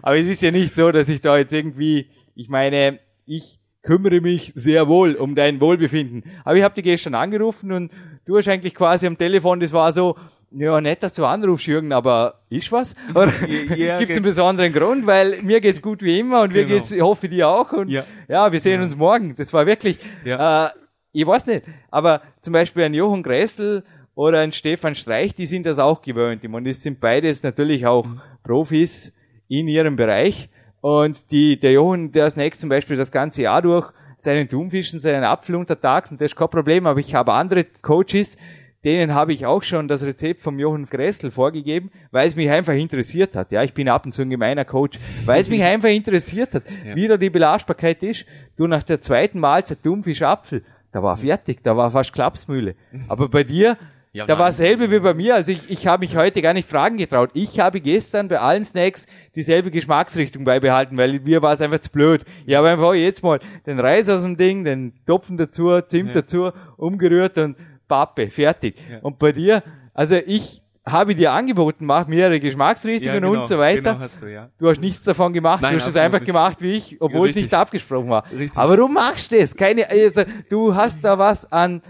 [0.02, 4.20] aber es ist ja nicht so, dass ich da jetzt irgendwie, ich meine, ich kümmere
[4.20, 6.24] mich sehr wohl um dein Wohlbefinden.
[6.44, 7.90] Aber ich habe dich gestern angerufen und
[8.24, 10.16] du hast eigentlich quasi am Telefon, das war so,
[10.54, 12.94] ja, nett, dass du anrufst, Jürgen, aber ist was?
[13.14, 13.32] Oder
[13.76, 14.12] Ja, gibt es okay.
[14.14, 15.06] einen besonderen Grund?
[15.06, 16.74] Weil mir geht's gut wie immer und mir Genau.
[16.74, 17.72] geht's, ich hoffe, dir auch.
[17.72, 18.52] Und ja, Ja.
[18.52, 19.34] wir sehen uns morgen.
[19.36, 20.66] Das war wirklich, Ja.
[20.66, 20.70] äh,
[21.12, 25.66] ich weiß nicht, aber zum Beispiel ein Jochen Gressel oder ein Stefan Streich, die sind
[25.66, 26.42] das auch gewöhnt.
[26.44, 28.20] Ich meine, das sind beides natürlich auch Mhm.
[28.44, 29.14] Profis
[29.48, 30.48] in ihrem Bereich.
[30.80, 35.24] Und die, der Jochen, der snackt zum Beispiel das ganze Jahr durch seinen Thunfischen, seinen
[35.24, 36.86] Apfel untertags und das ist kein Problem.
[36.86, 38.36] Aber ich habe andere Coaches,
[38.84, 42.72] denen habe ich auch schon das Rezept vom Jochen Gressel vorgegeben, weil es mich einfach
[42.74, 43.52] interessiert hat.
[43.52, 46.64] Ja, ich bin ab und zu ein gemeiner Coach, weil es mich einfach interessiert hat,
[46.84, 46.96] Ja.
[46.96, 48.26] wie da die Belastbarkeit ist.
[48.56, 52.74] Du nach der zweiten Mahlzeit Thunfisch Apfel, da war fertig, da war fast Klapsmühle.
[53.08, 53.76] Aber bei dir,
[54.14, 54.52] Ja, da war nein.
[54.52, 55.34] selbe wie bei mir.
[55.36, 57.30] Also ich, ich habe mich heute gar nicht fragen getraut.
[57.32, 61.90] Ich habe gestern bei allen Snacks dieselbe Geschmacksrichtung beibehalten, weil mir war es einfach zu
[61.90, 62.22] blöd.
[62.44, 66.20] Ich habe einfach jetzt mal den Reis aus dem Ding, den Topfen dazu, Zimt Ja.
[66.20, 67.56] dazu, umgerührt und
[67.88, 68.76] Pappe, fertig.
[68.90, 68.98] Ja.
[69.00, 69.62] Und bei dir,
[69.94, 73.92] also ich habe dir angeboten, mach mehrere Geschmacksrichtungen und so weiter.
[73.92, 74.48] Genau hast du, ja.
[74.58, 76.26] Du hast nichts davon gemacht, Nein, du hast es einfach nicht.
[76.26, 77.44] gemacht wie ich, obwohl es Richtig.
[77.44, 78.24] nicht abgesprochen war.
[78.32, 78.58] Richtig.
[78.58, 79.54] Aber du machst es.
[79.54, 81.82] Keine, also, du hast da was an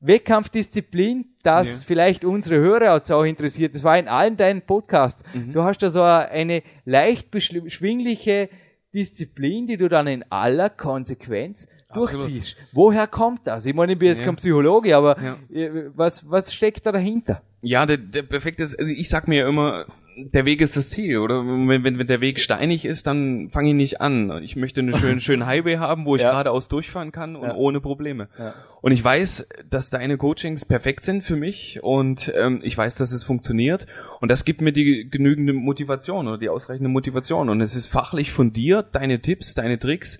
[0.00, 1.86] Wettkampfdisziplin, das Ja.
[1.86, 3.74] vielleicht unsere Hörer jetzt auch interessiert.
[3.74, 5.22] Das war in allen deinen Podcasts.
[5.34, 5.52] Mhm.
[5.52, 8.48] Du hast da so eine leicht beschwingliche
[8.94, 12.12] Disziplin, die du dann in aller Konsequenz Absolut.
[12.24, 12.56] durchziehst.
[12.72, 13.66] Woher kommt das?
[13.66, 14.26] Ich meine, ich bin jetzt Ja.
[14.26, 15.36] kein Psychologe, aber Ja.
[15.52, 17.42] äh, was, was steckt da dahinter?
[17.62, 19.86] Ja, der, der perfekte also ich sag mir immer,
[20.32, 21.44] der Weg ist das Ziel, oder?
[21.46, 24.42] Wenn, wenn, wenn der Weg steinig ist, dann fange ich nicht an.
[24.42, 26.30] Ich möchte einen schönen, schönen Highway haben, wo ich Ja.
[26.30, 27.54] geradeaus durchfahren kann und Ja.
[27.54, 28.28] ohne Probleme.
[28.38, 28.54] Ja.
[28.82, 33.12] Und ich weiß, dass deine Coachings perfekt sind für mich und ähm, ich weiß, dass
[33.12, 33.86] es funktioniert
[34.20, 38.32] und das gibt mir die genügende Motivation oder die ausreichende Motivation und es ist fachlich
[38.32, 40.18] fundiert, deine Tipps, deine Tricks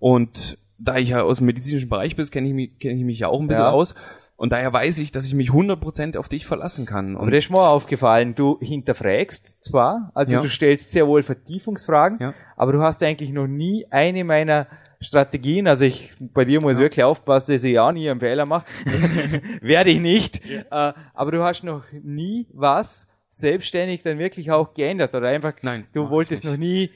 [0.00, 3.18] und da ich ja aus dem medizinischen Bereich bin, kenne ich mich, kenne ich mich
[3.20, 3.94] ja auch ein bisschen aus
[4.44, 7.16] und daher weiß ich, dass ich mich 100% auf dich verlassen kann.
[7.16, 8.34] Aber Und das ist mir aufgefallen.
[8.34, 10.42] Du hinterfragst zwar, also Ja.
[10.42, 12.34] du stellst sehr wohl Vertiefungsfragen, Ja.
[12.54, 14.66] aber du hast eigentlich noch nie eine meiner
[15.00, 18.44] Strategien, also ich, bei dir muss ich wirklich aufpassen, dass ich auch nie einen Fehler
[18.44, 18.66] mache.
[19.62, 20.44] Werde ich nicht.
[20.46, 20.62] Äh,
[21.14, 26.10] aber du hast noch nie was selbstständig dann wirklich auch geändert oder einfach, Nein, du
[26.10, 26.90] wolltest noch nie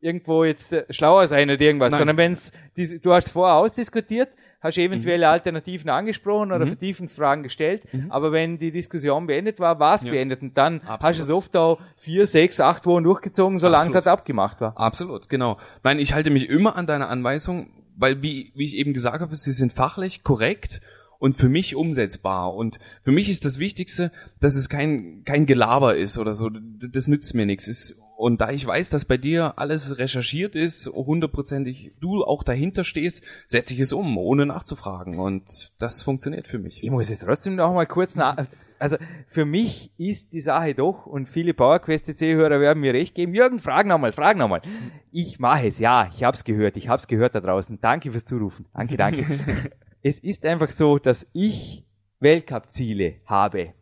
[0.00, 1.98] irgendwo jetzt äh, schlauer sein oder irgendwas, Nein.
[1.98, 4.28] sondern wenn's, dies- du hast es vorher ausdiskutiert,
[4.64, 4.82] hast Mhm.
[4.84, 10.06] eventuelle Alternativen angesprochen oder Vertiefungsfragen gestellt, aber wenn die Diskussion beendet war, war es Mhm.
[10.08, 10.12] Ja.
[10.14, 11.18] beendet und dann hast Absolut.
[11.18, 14.76] du es oft auch vier, sechs, acht Wochen durchgezogen, solange es halt abgemacht war.
[14.76, 15.58] Absolut, genau.
[15.84, 19.36] Nein, ich halte mich immer an deine Anweisung, weil wie, wie ich eben gesagt habe,
[19.36, 20.80] sie sind fachlich korrekt
[21.20, 22.54] und für mich umsetzbar.
[22.54, 26.50] Und für mich ist das Wichtigste, dass es kein, kein Gelaber ist oder so.
[26.50, 27.68] Das nützt mir nichts.
[27.68, 32.82] Es- Und da ich weiß, dass bei dir alles recherchiert ist, hundertprozentig du auch dahinter
[32.82, 35.18] stehst, setze ich es um, ohne nachzufragen.
[35.18, 36.82] Und das funktioniert für mich.
[36.82, 38.46] Ich muss jetzt trotzdem noch mal kurz nach.
[38.78, 38.96] Also
[39.28, 43.58] für mich ist die Sache doch, und viele PowerQuest CC-Hörer werden mir recht geben, Jürgen,
[43.58, 44.62] frag nochmal, frag nochmal.
[45.12, 47.78] Ich mache es, ja, ich hab's gehört, ich hab's gehört da draußen.
[47.82, 48.64] Danke fürs Zurufen.
[48.72, 49.26] Danke, danke.
[50.02, 51.84] es ist einfach so, dass ich
[52.20, 53.74] Weltcup-Ziele habe.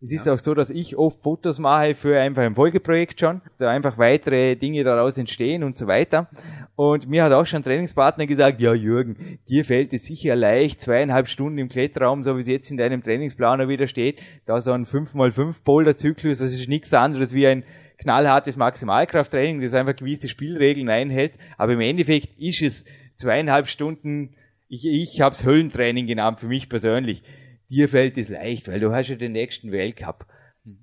[0.00, 3.68] Es ist auch so, dass ich oft Fotos mache für einfach ein Folgeprojekt schon, da
[3.68, 6.28] einfach weitere Dinge daraus entstehen und so weiter.
[6.76, 10.80] Und mir hat auch schon ein Trainingspartner gesagt, ja Jürgen, dir fällt es sicher leicht,
[10.82, 14.70] zweieinhalb Stunden im Kletterraum, so wie es jetzt in deinem Trainingsplaner wieder steht, da so
[14.70, 17.64] ein 5x5 Boulder-Zyklus, das ist nichts anderes wie ein
[17.98, 21.32] knallhartes Maximalkrafttraining, das einfach gewisse Spielregeln einhält.
[21.56, 22.84] Aber im Endeffekt ist es
[23.16, 24.36] zweieinhalb Stunden,
[24.68, 27.24] ich, ich habe es Höllentraining genannt, für mich persönlich
[27.68, 30.26] dir fällt es leicht, weil du hast ja den nächsten Weltcup.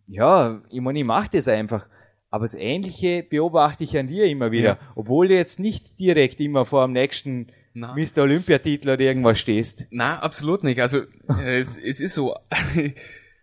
[0.07, 1.85] Ja, ich meine, ich mache das einfach.
[2.31, 4.77] Aber das Ähnliche beobachte ich an dir immer wieder, Ja.
[4.95, 7.93] obwohl du jetzt nicht direkt immer vor dem nächsten Na.
[7.95, 8.23] Mr.
[8.23, 9.87] Olympiatitel oder irgendwas stehst.
[9.91, 10.81] Na, absolut nicht.
[10.81, 11.01] Also
[11.45, 12.35] es, es ist so.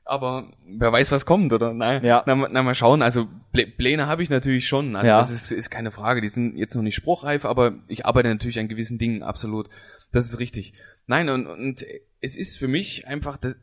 [0.05, 1.73] Aber wer weiß, was kommt, oder?
[1.73, 2.23] Nein, Ja.
[2.27, 3.03] na, na mal schauen.
[3.03, 4.97] Also Plä- Pläne habe ich natürlich schon.
[4.97, 5.19] Also Ja.
[5.19, 6.21] das ist, ist keine Frage.
[6.21, 9.69] Die sind jetzt noch nicht spruchreif, aber ich arbeite natürlich an gewissen Dingen, absolut.
[10.11, 10.75] Das ist richtig.
[11.07, 11.85] Nein, und, und
[12.21, 13.57] es ist für mich einfach das,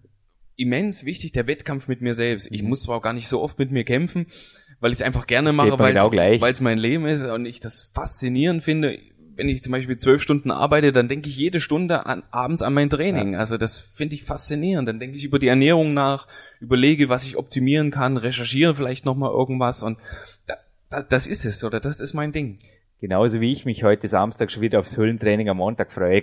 [0.59, 2.49] immens wichtig, der Wettkampf mit mir selbst.
[2.51, 4.27] Ich muss zwar auch gar nicht so oft mit mir kämpfen,
[4.81, 6.11] weil ich es einfach gerne Das mache, weil genau
[6.45, 8.99] es mein Leben ist und ich das faszinierend finde.
[9.35, 12.73] Wenn ich zum Beispiel zwölf Stunden arbeite, dann denke ich jede Stunde an, abends an
[12.73, 13.37] mein Training.
[13.37, 14.85] Also das finde ich faszinierend.
[14.85, 16.27] Dann denke ich über die Ernährung nach,
[16.59, 19.97] überlege, was ich optimieren kann, recherchiere vielleicht nochmal irgendwas und
[20.45, 20.57] da,
[20.89, 22.59] da, das ist es, oder das ist mein Ding.
[23.01, 26.21] Genauso wie ich mich heute Samstag schon wieder aufs Höllentraining am Montag freue.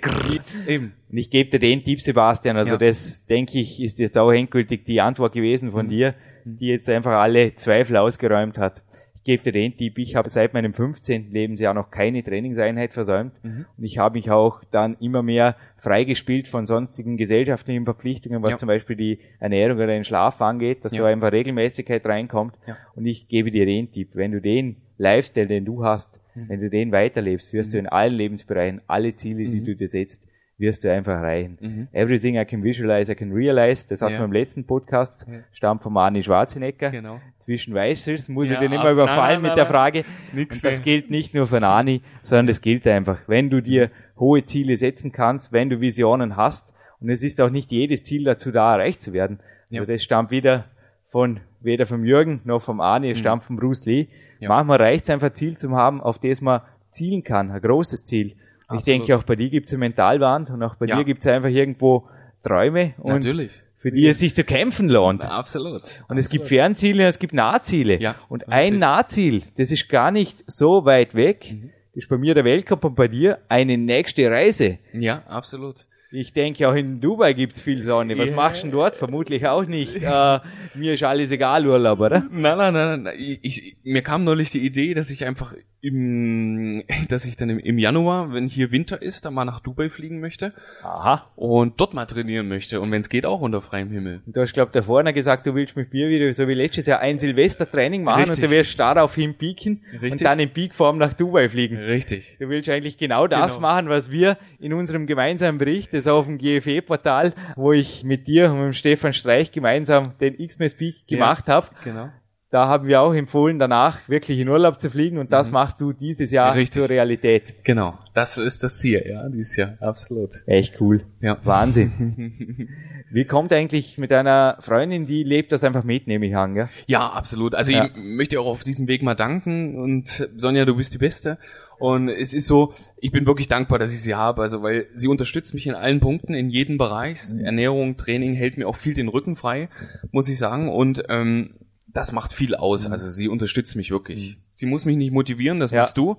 [0.66, 0.92] Eben.
[1.10, 2.56] Und ich gebe dir den Tipp, Sebastian.
[2.58, 2.78] Also Ja.
[2.78, 5.72] das, denke ich, ist jetzt auch endgültig die Antwort gewesen Mhm.
[5.72, 8.82] von dir, die jetzt einfach alle Zweifel ausgeräumt hat.
[9.14, 11.32] Ich gebe dir den Tipp, ich habe seit meinem 15.
[11.32, 13.64] Lebensjahr noch keine Trainingseinheit versäumt mhm.
[13.76, 18.58] und ich habe mich auch dann immer mehr freigespielt von sonstigen gesellschaftlichen Verpflichtungen, was ja.
[18.58, 21.00] zum Beispiel die Ernährung oder den Schlaf angeht, dass ja.
[21.00, 22.54] da einfach Regelmäßigkeit reinkommt
[22.94, 26.48] und ich gebe dir den Tipp, wenn du den Lifestyle, den du hast, mhm.
[26.48, 27.72] wenn du den weiterlebst, wirst mhm.
[27.72, 29.64] du in allen Lebensbereichen alle Ziele, die mhm.
[29.64, 31.58] du dir setzt, wirst du einfach erreichen.
[31.60, 31.88] Mhm.
[31.92, 33.86] Everything I can visualize, I can realize.
[33.88, 34.18] Das hat ja.
[34.18, 35.40] man im letzten Podcast, ja.
[35.52, 36.90] stammt von Arnie Schwarzenegger.
[36.90, 37.20] Genau.
[37.38, 40.04] Zwischen Weißes muss ja, ich den immer überfallen nein, nein, mit der Frage.
[40.32, 43.18] Nix das gilt nicht nur für Arnie, sondern das gilt einfach.
[43.26, 47.50] Wenn du dir hohe Ziele setzen kannst, wenn du Visionen hast, und es ist auch
[47.50, 49.40] nicht jedes Ziel dazu da, erreicht zu werden.
[49.68, 49.82] Ja.
[49.82, 50.64] Aber das stammt wieder
[51.10, 53.20] von, weder vom Jürgen noch vom Arnie, es mhm.
[53.20, 54.08] stammt von Bruce Lee.
[54.40, 54.48] Ja.
[54.48, 58.34] Manchmal reicht es einfach, Ziel zu haben, auf das man zielen kann, ein großes Ziel.
[58.74, 60.96] Ich denke, auch bei dir gibt es eine Mentalwand und auch bei ja.
[60.96, 62.08] dir gibt es einfach irgendwo
[62.42, 63.62] Träume und Natürlich.
[63.78, 65.22] für die es sich zu kämpfen lohnt.
[65.22, 65.74] Na, absolut.
[65.74, 66.18] Und absolut.
[66.18, 68.00] es gibt Fernziele und es gibt Nahziele.
[68.00, 68.54] Ja, und richtig.
[68.54, 71.70] ein Nahziel, das ist gar nicht so weit weg, mhm.
[71.94, 74.78] das ist bei mir der Weltcup und bei dir eine nächste Reise.
[74.92, 75.86] Ja, absolut.
[76.18, 78.16] Ich denke, auch in Dubai gibt's viel Sonne.
[78.16, 78.36] Was yeah.
[78.36, 78.96] machst du denn dort?
[78.96, 79.96] Vermutlich auch nicht.
[79.96, 80.40] Äh,
[80.74, 82.20] mir ist alles egal, Urlaub, oder?
[82.30, 83.02] Nein, nein, nein.
[83.02, 83.14] nein.
[83.18, 85.52] Ich, ich, mir kam neulich die Idee, dass ich einfach
[85.86, 89.88] im, dass ich dann im, im Januar, wenn hier Winter ist, dann mal nach Dubai
[89.88, 90.52] fliegen möchte.
[90.82, 91.30] Aha.
[91.36, 92.80] Und dort mal trainieren möchte.
[92.80, 94.22] Und wenn es geht, auch unter freiem Himmel.
[94.26, 97.00] Du hast, glaub, da vorne gesagt, du willst mit mir wieder, so wie letztes Jahr,
[97.00, 98.44] ein Silvestertraining machen Richtig.
[98.44, 100.12] und du wirst darauf hin pieken Richtig.
[100.12, 101.76] und dann in Peakform nach Dubai fliegen.
[101.76, 102.36] Richtig.
[102.38, 103.68] Du willst eigentlich genau das genau.
[103.68, 108.50] machen, was wir in unserem gemeinsamen Bericht, das auf dem GFE-Portal, wo ich mit dir
[108.50, 111.68] und mit Stefan Streich gemeinsam den X-Mess Peak gemacht ja, habe.
[111.84, 112.10] Genau
[112.50, 115.54] da haben wir auch empfohlen, danach wirklich in Urlaub zu fliegen und das mhm.
[115.54, 116.80] machst du dieses Jahr Richtig.
[116.80, 117.64] zur Realität.
[117.64, 120.42] Genau, das ist das Ziel, ja, dieses Jahr, absolut.
[120.46, 121.02] Echt cool.
[121.20, 121.38] Ja.
[121.44, 122.68] Wahnsinn.
[123.10, 126.68] Wie kommt eigentlich mit deiner Freundin, die lebt das einfach mit, nehme ich an, gell?
[126.86, 127.54] Ja, absolut.
[127.54, 127.86] Also ja.
[127.86, 131.38] ich möchte auch auf diesem Weg mal danken und Sonja, du bist die Beste.
[131.78, 135.08] Und es ist so, ich bin wirklich dankbar, dass ich sie habe, also weil sie
[135.08, 137.20] unterstützt mich in allen Punkten, in jedem Bereich.
[137.32, 137.40] Mhm.
[137.40, 139.68] Ernährung, Training hält mir auch viel den Rücken frei,
[140.10, 140.68] muss ich sagen.
[140.68, 141.54] Und ähm,
[141.96, 142.86] das macht viel aus.
[142.86, 142.92] Mhm.
[142.92, 144.36] Also sie unterstützt mich wirklich.
[144.36, 144.42] Mhm.
[144.52, 145.80] Sie muss mich nicht motivieren, das ja.
[145.80, 146.16] machst du.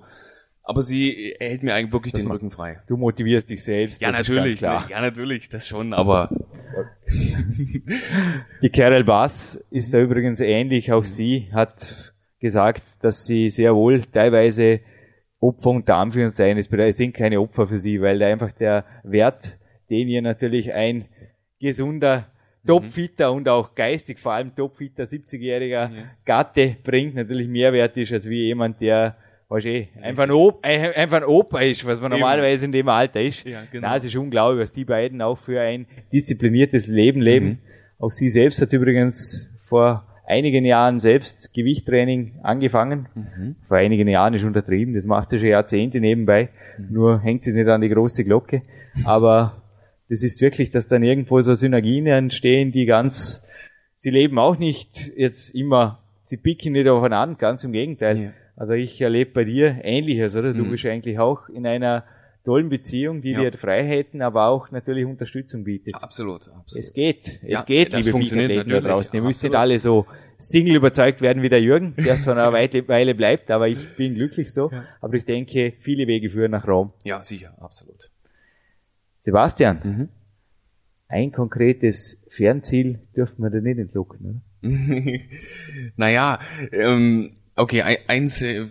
[0.62, 2.82] Aber sie hält mir eigentlich wirklich das den Rücken frei.
[2.88, 4.02] Du motivierst dich selbst.
[4.02, 4.60] Ja, natürlich.
[4.60, 6.30] Ja, natürlich, das schon, aber.
[8.62, 10.92] Die Carol Bass ist da übrigens ähnlich.
[10.92, 11.06] Auch mhm.
[11.06, 14.80] sie hat gesagt, dass sie sehr wohl teilweise
[15.40, 16.70] Opfer unter Anführungszeichen ist.
[16.72, 21.06] Es sind keine Opfer für sie, weil da einfach der Wert, den ihr natürlich ein
[21.60, 22.26] gesunder
[22.68, 25.90] topfitter und auch geistig, vor allem topfitter 70-jähriger ja.
[26.24, 29.16] Gatte bringt, natürlich mehr wert ist als wie jemand, der
[29.48, 32.20] weißt du, eh, einfach ein, Op einfach ein Opa ist, was man Eben.
[32.20, 33.46] normalerweise in dem Alter ist.
[33.46, 33.88] Ja, genau.
[33.88, 37.46] Nein, es ist unglaublich, was die beiden auch für ein diszipliniertes Leben leben.
[37.46, 37.58] Mhm.
[37.98, 43.08] Auch sie selbst hat übrigens vor einigen Jahren selbst Gewichttraining angefangen.
[43.14, 43.56] Mhm.
[43.66, 46.50] Vor einigen Jahren ist untertrieben, das macht sie schon Jahrzehnte nebenbei.
[46.76, 46.86] Mhm.
[46.90, 48.62] Nur hängt sie nicht an die große Glocke.
[49.04, 49.62] Aber
[50.08, 53.48] das ist wirklich, dass dann irgendwo so Synergien entstehen, die ganz,
[53.96, 58.22] sie leben auch nicht jetzt immer, sie picken nicht aufeinander, ganz im Gegenteil.
[58.22, 58.32] Ja.
[58.56, 60.52] Also ich erlebe bei dir Ähnliches, oder?
[60.52, 60.70] Du mhm.
[60.70, 62.04] bist eigentlich auch in einer
[62.44, 63.50] tollen Beziehung, die ja.
[63.50, 65.94] dir Freiheiten, aber auch natürlich Unterstützung bietet.
[65.94, 66.84] Absolut, absolut.
[66.84, 69.14] Es geht, es geht, liebe Peak-Athleten da draußen.
[69.14, 70.06] Ihr müsst nicht alle so
[70.38, 74.14] Single überzeugt werden wie der Jürgen, der zwar noch eine Weile bleibt, aber ich bin
[74.14, 74.70] glücklich so.
[75.00, 76.92] Aber ich denke, viele Wege führen nach Rom.
[77.04, 78.08] Ja, sicher, absolut.
[79.28, 80.08] Sebastian, mhm.
[81.06, 84.70] ein konkretes Fernziel dürften wir da nicht entlocken, oder?
[85.96, 86.40] naja,
[86.72, 88.64] ähm, okay, eins, äh,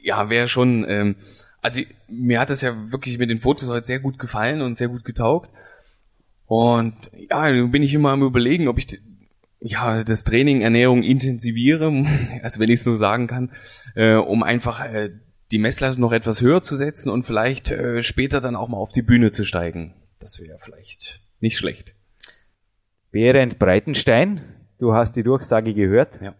[0.00, 1.14] ja, wäre schon, ähm,
[1.60, 4.88] also mir hat das ja wirklich mit den Fotos heute sehr gut gefallen und sehr
[4.88, 5.50] gut getaugt.
[6.46, 6.96] Und
[7.30, 9.00] ja, bin ich immer am überlegen, ob ich
[9.60, 11.92] ja das Training, Ernährung intensiviere,
[12.42, 13.52] also wenn ich es nur sagen kann,
[13.94, 15.10] äh, um einfach äh,
[15.52, 18.90] die Messlatte noch etwas höher zu setzen und vielleicht äh, später dann auch mal auf
[18.90, 19.94] die Bühne zu steigen.
[20.18, 21.94] Das wäre vielleicht nicht schlecht.
[23.10, 24.40] Berend Breitenstein,
[24.78, 26.20] du hast die Durchsage gehört.
[26.22, 26.34] Ja.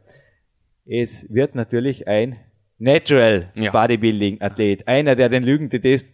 [0.87, 2.37] Es wird natürlich ein
[2.79, 3.70] Natural ja.
[3.70, 4.88] Bodybuilding Athlet.
[4.88, 6.07] Einer, der den Lügentest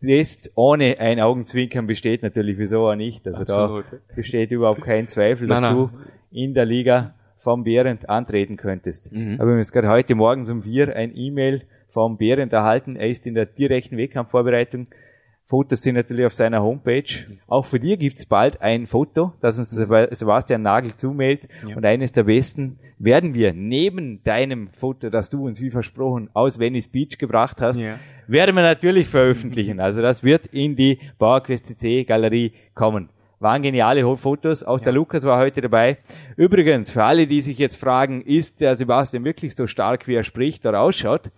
[0.00, 3.26] Test ohne ein Augenzwinkern besteht natürlich, wieso auch nicht.
[3.26, 3.84] Also Absolut.
[3.90, 5.90] da besteht überhaupt kein Zweifel, dass nein, nein.
[5.90, 5.98] du
[6.30, 9.12] in der Liga vom Behrend antreten könntest.
[9.12, 9.34] Mhm.
[9.34, 11.62] Aber wir haben jetzt gerade heute Morgen um vier ein E-Mail
[11.98, 12.94] vom Behrend erhalten.
[12.94, 14.86] Er ist in der direkten Wettkampfvorbereitung.
[15.46, 17.26] Fotos sind natürlich auf seiner Homepage.
[17.48, 21.50] Auch für dir gibt's bald ein Foto, das uns Sebastian Nagel zumeldet.
[21.66, 21.74] Ja.
[21.74, 26.60] Und eines der besten werden wir neben deinem Foto, das du uns wie versprochen aus
[26.60, 27.98] Venice Beach gebracht hast, ja.
[28.28, 29.80] werden wir natürlich veröffentlichen.
[29.80, 33.08] Also das wird in die PowerQuest CC Galerie kommen.
[33.40, 34.64] Waren geniale Fotos.
[34.64, 34.84] Auch ja.
[34.84, 35.98] der Lukas war heute dabei.
[36.36, 40.24] Übrigens, für alle, die sich jetzt fragen, ist der Sebastian wirklich so stark, wie er
[40.24, 41.30] spricht oder ausschaut?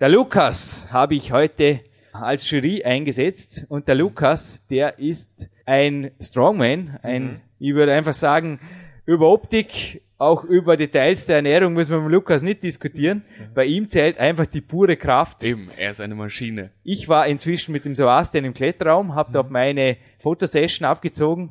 [0.00, 1.80] Der Lukas habe ich heute
[2.12, 7.40] als Jury eingesetzt und der Lukas, der ist ein Strongman, ein, mhm.
[7.58, 8.60] ich würde einfach sagen,
[9.06, 13.24] über Optik, auch über Details der Ernährung müssen wir mit Lukas nicht diskutieren.
[13.38, 13.54] Mhm.
[13.54, 15.42] Bei ihm zählt einfach die pure Kraft.
[15.42, 16.70] Eben, er ist eine Maschine.
[16.84, 19.34] Ich war inzwischen mit dem Sebastian im Kletterraum, habe mhm.
[19.34, 21.50] dort meine Fotosession abgezogen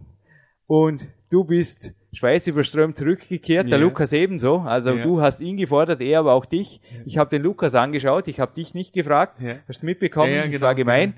[0.66, 3.78] und du bist schweißüberströmt zurückgekehrt, ja.
[3.78, 4.60] der Lukas ebenso.
[4.60, 5.04] Also ja.
[5.04, 6.82] du hast ihn gefordert, er aber auch dich.
[7.06, 9.40] Ich habe den Lukas angeschaut, ich habe dich nicht gefragt.
[9.68, 10.62] Hast mitbekommen, ja, genau.
[10.66, 11.14] war gemein.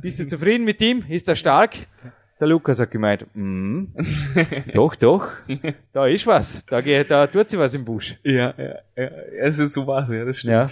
[0.00, 1.04] Bist du zufrieden mit ihm?
[1.08, 1.74] Ist er stark?
[2.38, 3.84] Der Lukas hat gemeint, mm,
[4.74, 5.28] doch, doch,
[5.94, 8.18] da ist was, da, geht, da tut sich was im Busch.
[8.24, 10.52] Ja, ja, ja, also so war's, ja, das stimmt.
[10.52, 10.64] Ja.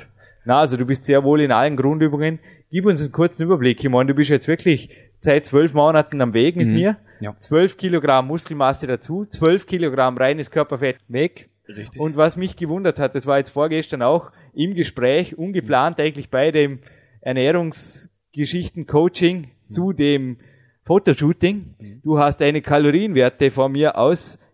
[0.45, 2.39] Na, also du bist sehr wohl in allen Grundübungen.
[2.71, 3.83] Gib uns einen kurzen Überblick.
[3.83, 4.91] Ich meine, du bist jetzt wirklich
[5.25, 6.75] seit zwölf Monaten am Weg mit mhm.
[6.75, 6.97] mir.
[7.21, 7.35] Ja.
[7.41, 11.49] Zwölf Kilogramm Muskelmasse dazu, zwölf Kilogramm reines Körperfett weg.
[11.67, 12.01] Richtig.
[12.01, 16.05] Und was mich gewundert hat, das war jetzt vorgestern auch im Gespräch, ungeplant mhm.
[16.05, 16.81] eigentlich bei dem
[17.23, 19.47] Ernährungsgeschichten-Coaching mhm.
[19.71, 20.37] zu dem
[20.85, 21.75] Fotoshooting.
[21.79, 22.01] Mhm.
[22.03, 23.97] Du hast deine Kalorienwerte von mir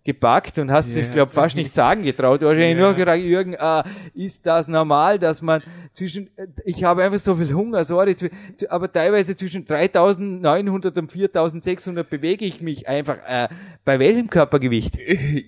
[0.00, 1.02] ausgepackt und hast ja.
[1.02, 2.40] es, glaube fast nicht sagen getraut.
[2.40, 2.84] Wahrscheinlich ja.
[2.84, 3.82] nur gesagt, Jürgen, äh,
[4.14, 6.30] ist das normal, dass man zwischen,
[6.64, 8.16] ich habe einfach so viel Hunger, sorry,
[8.68, 13.18] aber teilweise zwischen 3900 und 4600 bewege ich mich einfach.
[13.26, 13.48] Äh,
[13.84, 14.98] bei welchem Körpergewicht?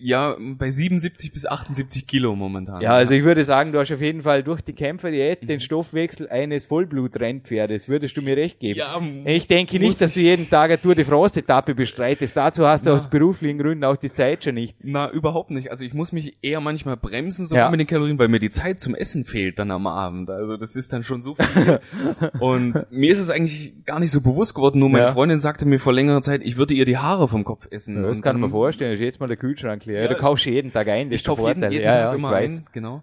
[0.01, 2.81] Ja, bei 77 bis 78 Kilo momentan.
[2.81, 6.29] Ja, also ich würde sagen, du hast auf jeden Fall durch die Kämpferdiät den Stoffwechsel
[6.29, 7.89] eines Vollblutrennpferdes.
[7.89, 8.79] Würdest du mir recht geben?
[8.79, 12.37] Ja, ich denke nicht, dass du jeden Tag eine Tour de France Etappe bestreitest.
[12.37, 12.97] Dazu hast du Na.
[12.97, 14.77] aus beruflichen Gründen auch die Zeit schon nicht.
[14.83, 15.71] Na, überhaupt nicht.
[15.71, 17.71] Also ich muss mich eher manchmal bremsen, so ja.
[17.71, 20.31] mit den Kalorien, weil mir die Zeit zum Essen fehlt dann am Abend.
[20.31, 21.81] Also das ist dann schon so viel.
[22.41, 25.13] und mir ist es eigentlich gar nicht so bewusst geworden, nur meine ja.
[25.13, 27.97] Freundin sagte mir vor längerer Zeit, ich würde ihr die Haare vom Kopf essen.
[27.97, 30.03] Ja, das kann man vorstellen, das ist jetzt mal der Kühlschrank leer.
[30.03, 31.73] Ja, du kaufst jeden Tag ein, das ist der Vorteil.
[31.73, 32.59] Jeden, jeden ja, ja, ich weiß.
[32.59, 33.03] Ein, genau.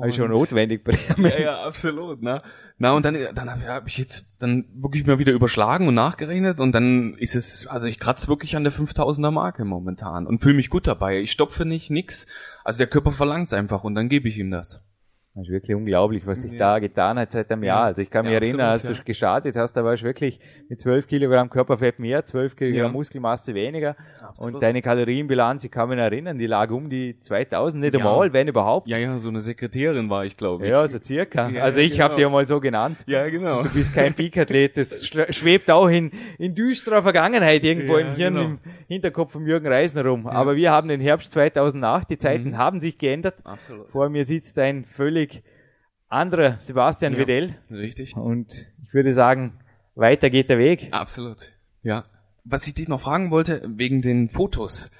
[0.00, 1.30] Habe ich schon notwendig bei dir.
[1.30, 2.22] Ja, ja, absolut.
[2.22, 2.42] Ne?
[2.78, 6.60] Na, und dann, dann habe hab ich jetzt dann wirklich mal wieder überschlagen und nachgerechnet
[6.60, 10.56] und dann ist es, also ich kratze wirklich an der 5000er Marke momentan und fühle
[10.56, 11.20] mich gut dabei.
[11.20, 12.26] Ich stopfe nicht, nix.
[12.64, 14.86] Also der Körper verlangt es einfach und dann gebe ich ihm das.
[15.36, 16.58] Das ist wirklich unglaublich, was sich ja.
[16.58, 17.84] da getan hat seit einem Jahr.
[17.84, 20.40] Also ich kann mich ja, erinnern, absolut, als du gestartet hast, da warst du wirklich
[20.70, 23.96] mit 12 Kilogramm Körperfett mehr, 12 Kilogramm Muskelmasse weniger.
[24.22, 24.54] Absolut.
[24.54, 28.48] Und deine Kalorienbilanz, ich kann mich erinnern, die lag um die 2000, nicht einmal, wenn
[28.48, 28.88] überhaupt.
[28.88, 30.70] Ja, ja, so eine Sekretärin war ich, glaube ich.
[30.70, 31.48] Ja, so circa.
[31.60, 32.04] also ich genau.
[32.04, 32.96] habe dir mal so genannt.
[33.06, 33.62] Ja, genau.
[33.64, 38.46] Du bist kein Peak-Athlet, das schwebt auch in, in düsterer Vergangenheit irgendwo im Hirn, genau.
[38.46, 40.26] im Hinterkopf von Jürgen Reisner rum.
[40.26, 42.56] Aber wir haben den Herbst 2008, die Zeiten mhm.
[42.56, 43.34] haben sich geändert.
[43.44, 43.90] Absolut.
[43.90, 45.42] Vor mir sitzt ein völlig völlig
[46.08, 47.54] anderer Sebastian ja, Wedell.
[47.70, 48.16] Richtig.
[48.16, 49.58] Und ich würde sagen,
[49.94, 50.88] weiter geht der Weg.
[50.92, 51.52] Absolut.
[51.82, 52.04] Ja.
[52.44, 54.90] Was ich dich noch fragen wollte, wegen den Fotos,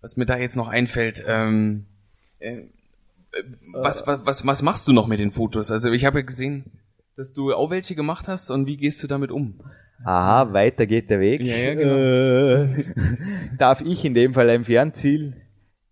[0.00, 1.86] was mir da jetzt noch einfällt, ähm,
[2.38, 2.64] äh,
[3.72, 5.70] was, was, was, was machst du noch mit den Fotos?
[5.70, 6.64] Also ich habe ja gesehen,
[7.16, 9.60] dass du auch welche gemacht hast und wie gehst du damit um?
[10.04, 11.40] Aha, weiter geht der Weg.
[11.40, 11.96] Ja, ja, genau.
[11.96, 12.84] Äh,
[13.58, 15.34] darf ich in dem Fall ein Fernziel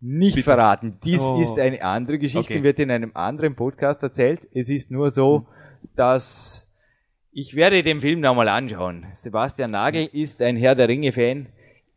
[0.01, 0.45] nicht Bitte.
[0.45, 0.99] verraten.
[1.05, 1.41] Dies oh.
[1.41, 2.63] ist eine andere Geschichte, okay.
[2.63, 4.49] wird in einem anderen Podcast erzählt.
[4.55, 5.47] Es ist nur so,
[5.95, 6.67] dass
[7.33, 9.07] ich werde den Film nochmal anschauen.
[9.13, 11.47] Sebastian Nagel ist ein Herr der Ringe-Fan.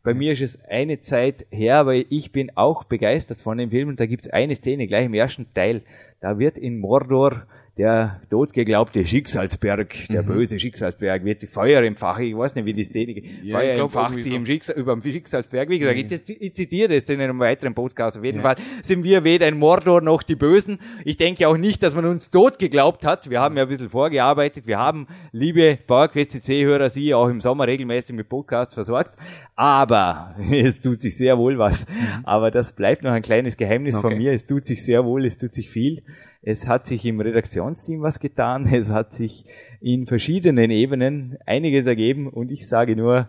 [0.02, 3.88] Bei mir ist es eine Zeit her, aber ich bin auch begeistert von dem Film
[3.88, 5.82] und da gibt es eine Szene gleich im ersten Teil.
[6.20, 10.26] Da wird in Mordor der totgeglaubte Schicksalsberg, der mhm.
[10.26, 13.42] böse Schicksalsberg, wird Feuer im Fach, ich weiß nicht, wie die Szene geht.
[13.42, 14.34] Ja, Feuer im Fach sich so.
[14.34, 15.68] im Schicksal, über dem Schicksalsberg.
[15.68, 16.08] Wie gesagt, mhm.
[16.12, 18.16] ich, ich, zitiere das in einem weiteren Podcast.
[18.16, 18.42] Auf jeden ja.
[18.42, 20.78] Fall sind wir weder ein Mordor noch die Bösen.
[21.04, 23.28] Ich denke auch nicht, dass man uns tot geglaubt hat.
[23.28, 24.68] Wir haben ja ein bisschen vorgearbeitet.
[24.68, 29.18] Wir haben, liebe PowerQuest CC-Hörer, Sie auch im Sommer regelmäßig mit Podcasts versorgt.
[29.56, 31.88] Aber es tut sich sehr wohl was.
[31.88, 32.24] Mhm.
[32.24, 34.10] Aber das bleibt noch ein kleines Geheimnis okay.
[34.10, 34.32] von mir.
[34.32, 36.04] Es tut sich sehr wohl, es tut sich viel.
[36.46, 38.66] Es hat sich im Redaktionsteam was getan.
[38.72, 39.46] Es hat sich
[39.80, 42.28] in verschiedenen Ebenen einiges ergeben.
[42.28, 43.28] Und ich sage nur,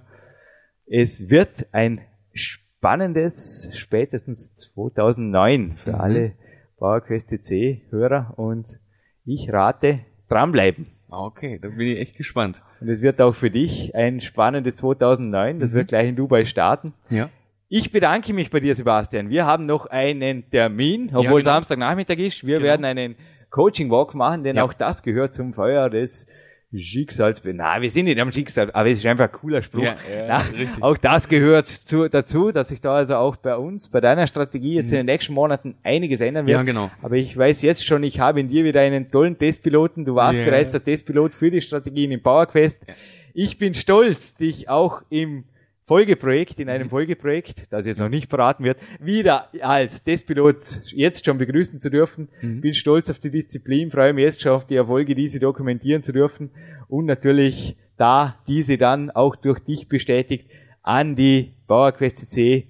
[0.86, 2.02] es wird ein
[2.34, 6.02] spannendes, spätestens 2009 für mhm.
[6.02, 6.34] alle
[6.78, 8.34] PowerQuest CC Hörer.
[8.38, 8.80] Und
[9.24, 10.88] ich rate, dranbleiben.
[11.08, 12.62] Okay, da bin ich echt gespannt.
[12.82, 15.60] Und es wird auch für dich ein spannendes 2009.
[15.60, 15.78] Das mhm.
[15.78, 16.94] wird gleich in Dubai starten.
[17.10, 17.30] Ja.
[17.68, 19.30] Ich bedanke mich bei dir, Sebastian.
[19.30, 21.42] Wir haben noch einen Termin, obwohl ja, genau.
[21.42, 22.46] Samstagnachmittag ist.
[22.46, 22.68] Wir genau.
[22.68, 23.16] werden einen
[23.50, 24.64] Coaching-Walk machen, denn ja.
[24.64, 26.28] auch das gehört zum Feuer des
[26.76, 27.42] Schicksals.
[27.44, 29.82] Na, wir sind nicht am Schicksal, aber es ist einfach ein cooler Spruch.
[29.82, 29.96] Ja,
[30.28, 30.44] Na,
[30.82, 34.76] auch das gehört zu, dazu, dass sich da also auch bei uns, bei deiner Strategie
[34.76, 35.00] jetzt mhm.
[35.00, 36.58] in den nächsten Monaten einiges ändern wird.
[36.58, 36.92] Ja, genau.
[37.02, 40.06] Aber ich weiß jetzt schon, ich habe in dir wieder einen tollen Testpiloten.
[40.06, 42.86] Du warst bereits der Testpilot für die Strategien im PowerQuest.
[43.34, 45.46] Ich bin stolz, dich auch im
[45.88, 51.38] Folgeprojekt, in einem Folgeprojekt, das jetzt noch nicht verraten wird, wieder als Testpilot jetzt schon
[51.38, 52.28] begrüßen zu dürfen.
[52.42, 52.62] Mhm.
[52.62, 56.12] Bin stolz auf die Disziplin, freue mich jetzt schon auf die Erfolge, diese dokumentieren zu
[56.12, 56.50] dürfen
[56.88, 60.50] und natürlich da diese dann auch durch dich bestätigt
[60.82, 62.68] an die PowerQuest CC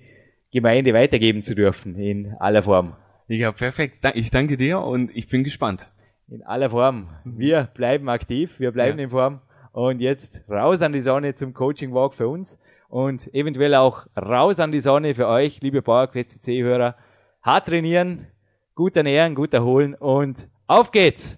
[0.51, 2.95] Gemeinde weitergeben zu dürfen in aller Form.
[3.27, 4.05] Ja, perfekt.
[4.13, 5.87] Ich danke dir und ich bin gespannt.
[6.27, 7.09] In aller Form.
[7.23, 9.05] Wir bleiben aktiv, wir bleiben ja.
[9.05, 9.41] in Form
[9.71, 12.59] und jetzt raus an die Sonne zum Coaching Walk für uns
[12.95, 16.95] und eventuell auch raus an die Sonne für euch, liebe PowerQuest CC-Hörer.
[17.41, 18.27] Hart trainieren,
[18.73, 21.37] gut ernähren, gut erholen und auf geht's!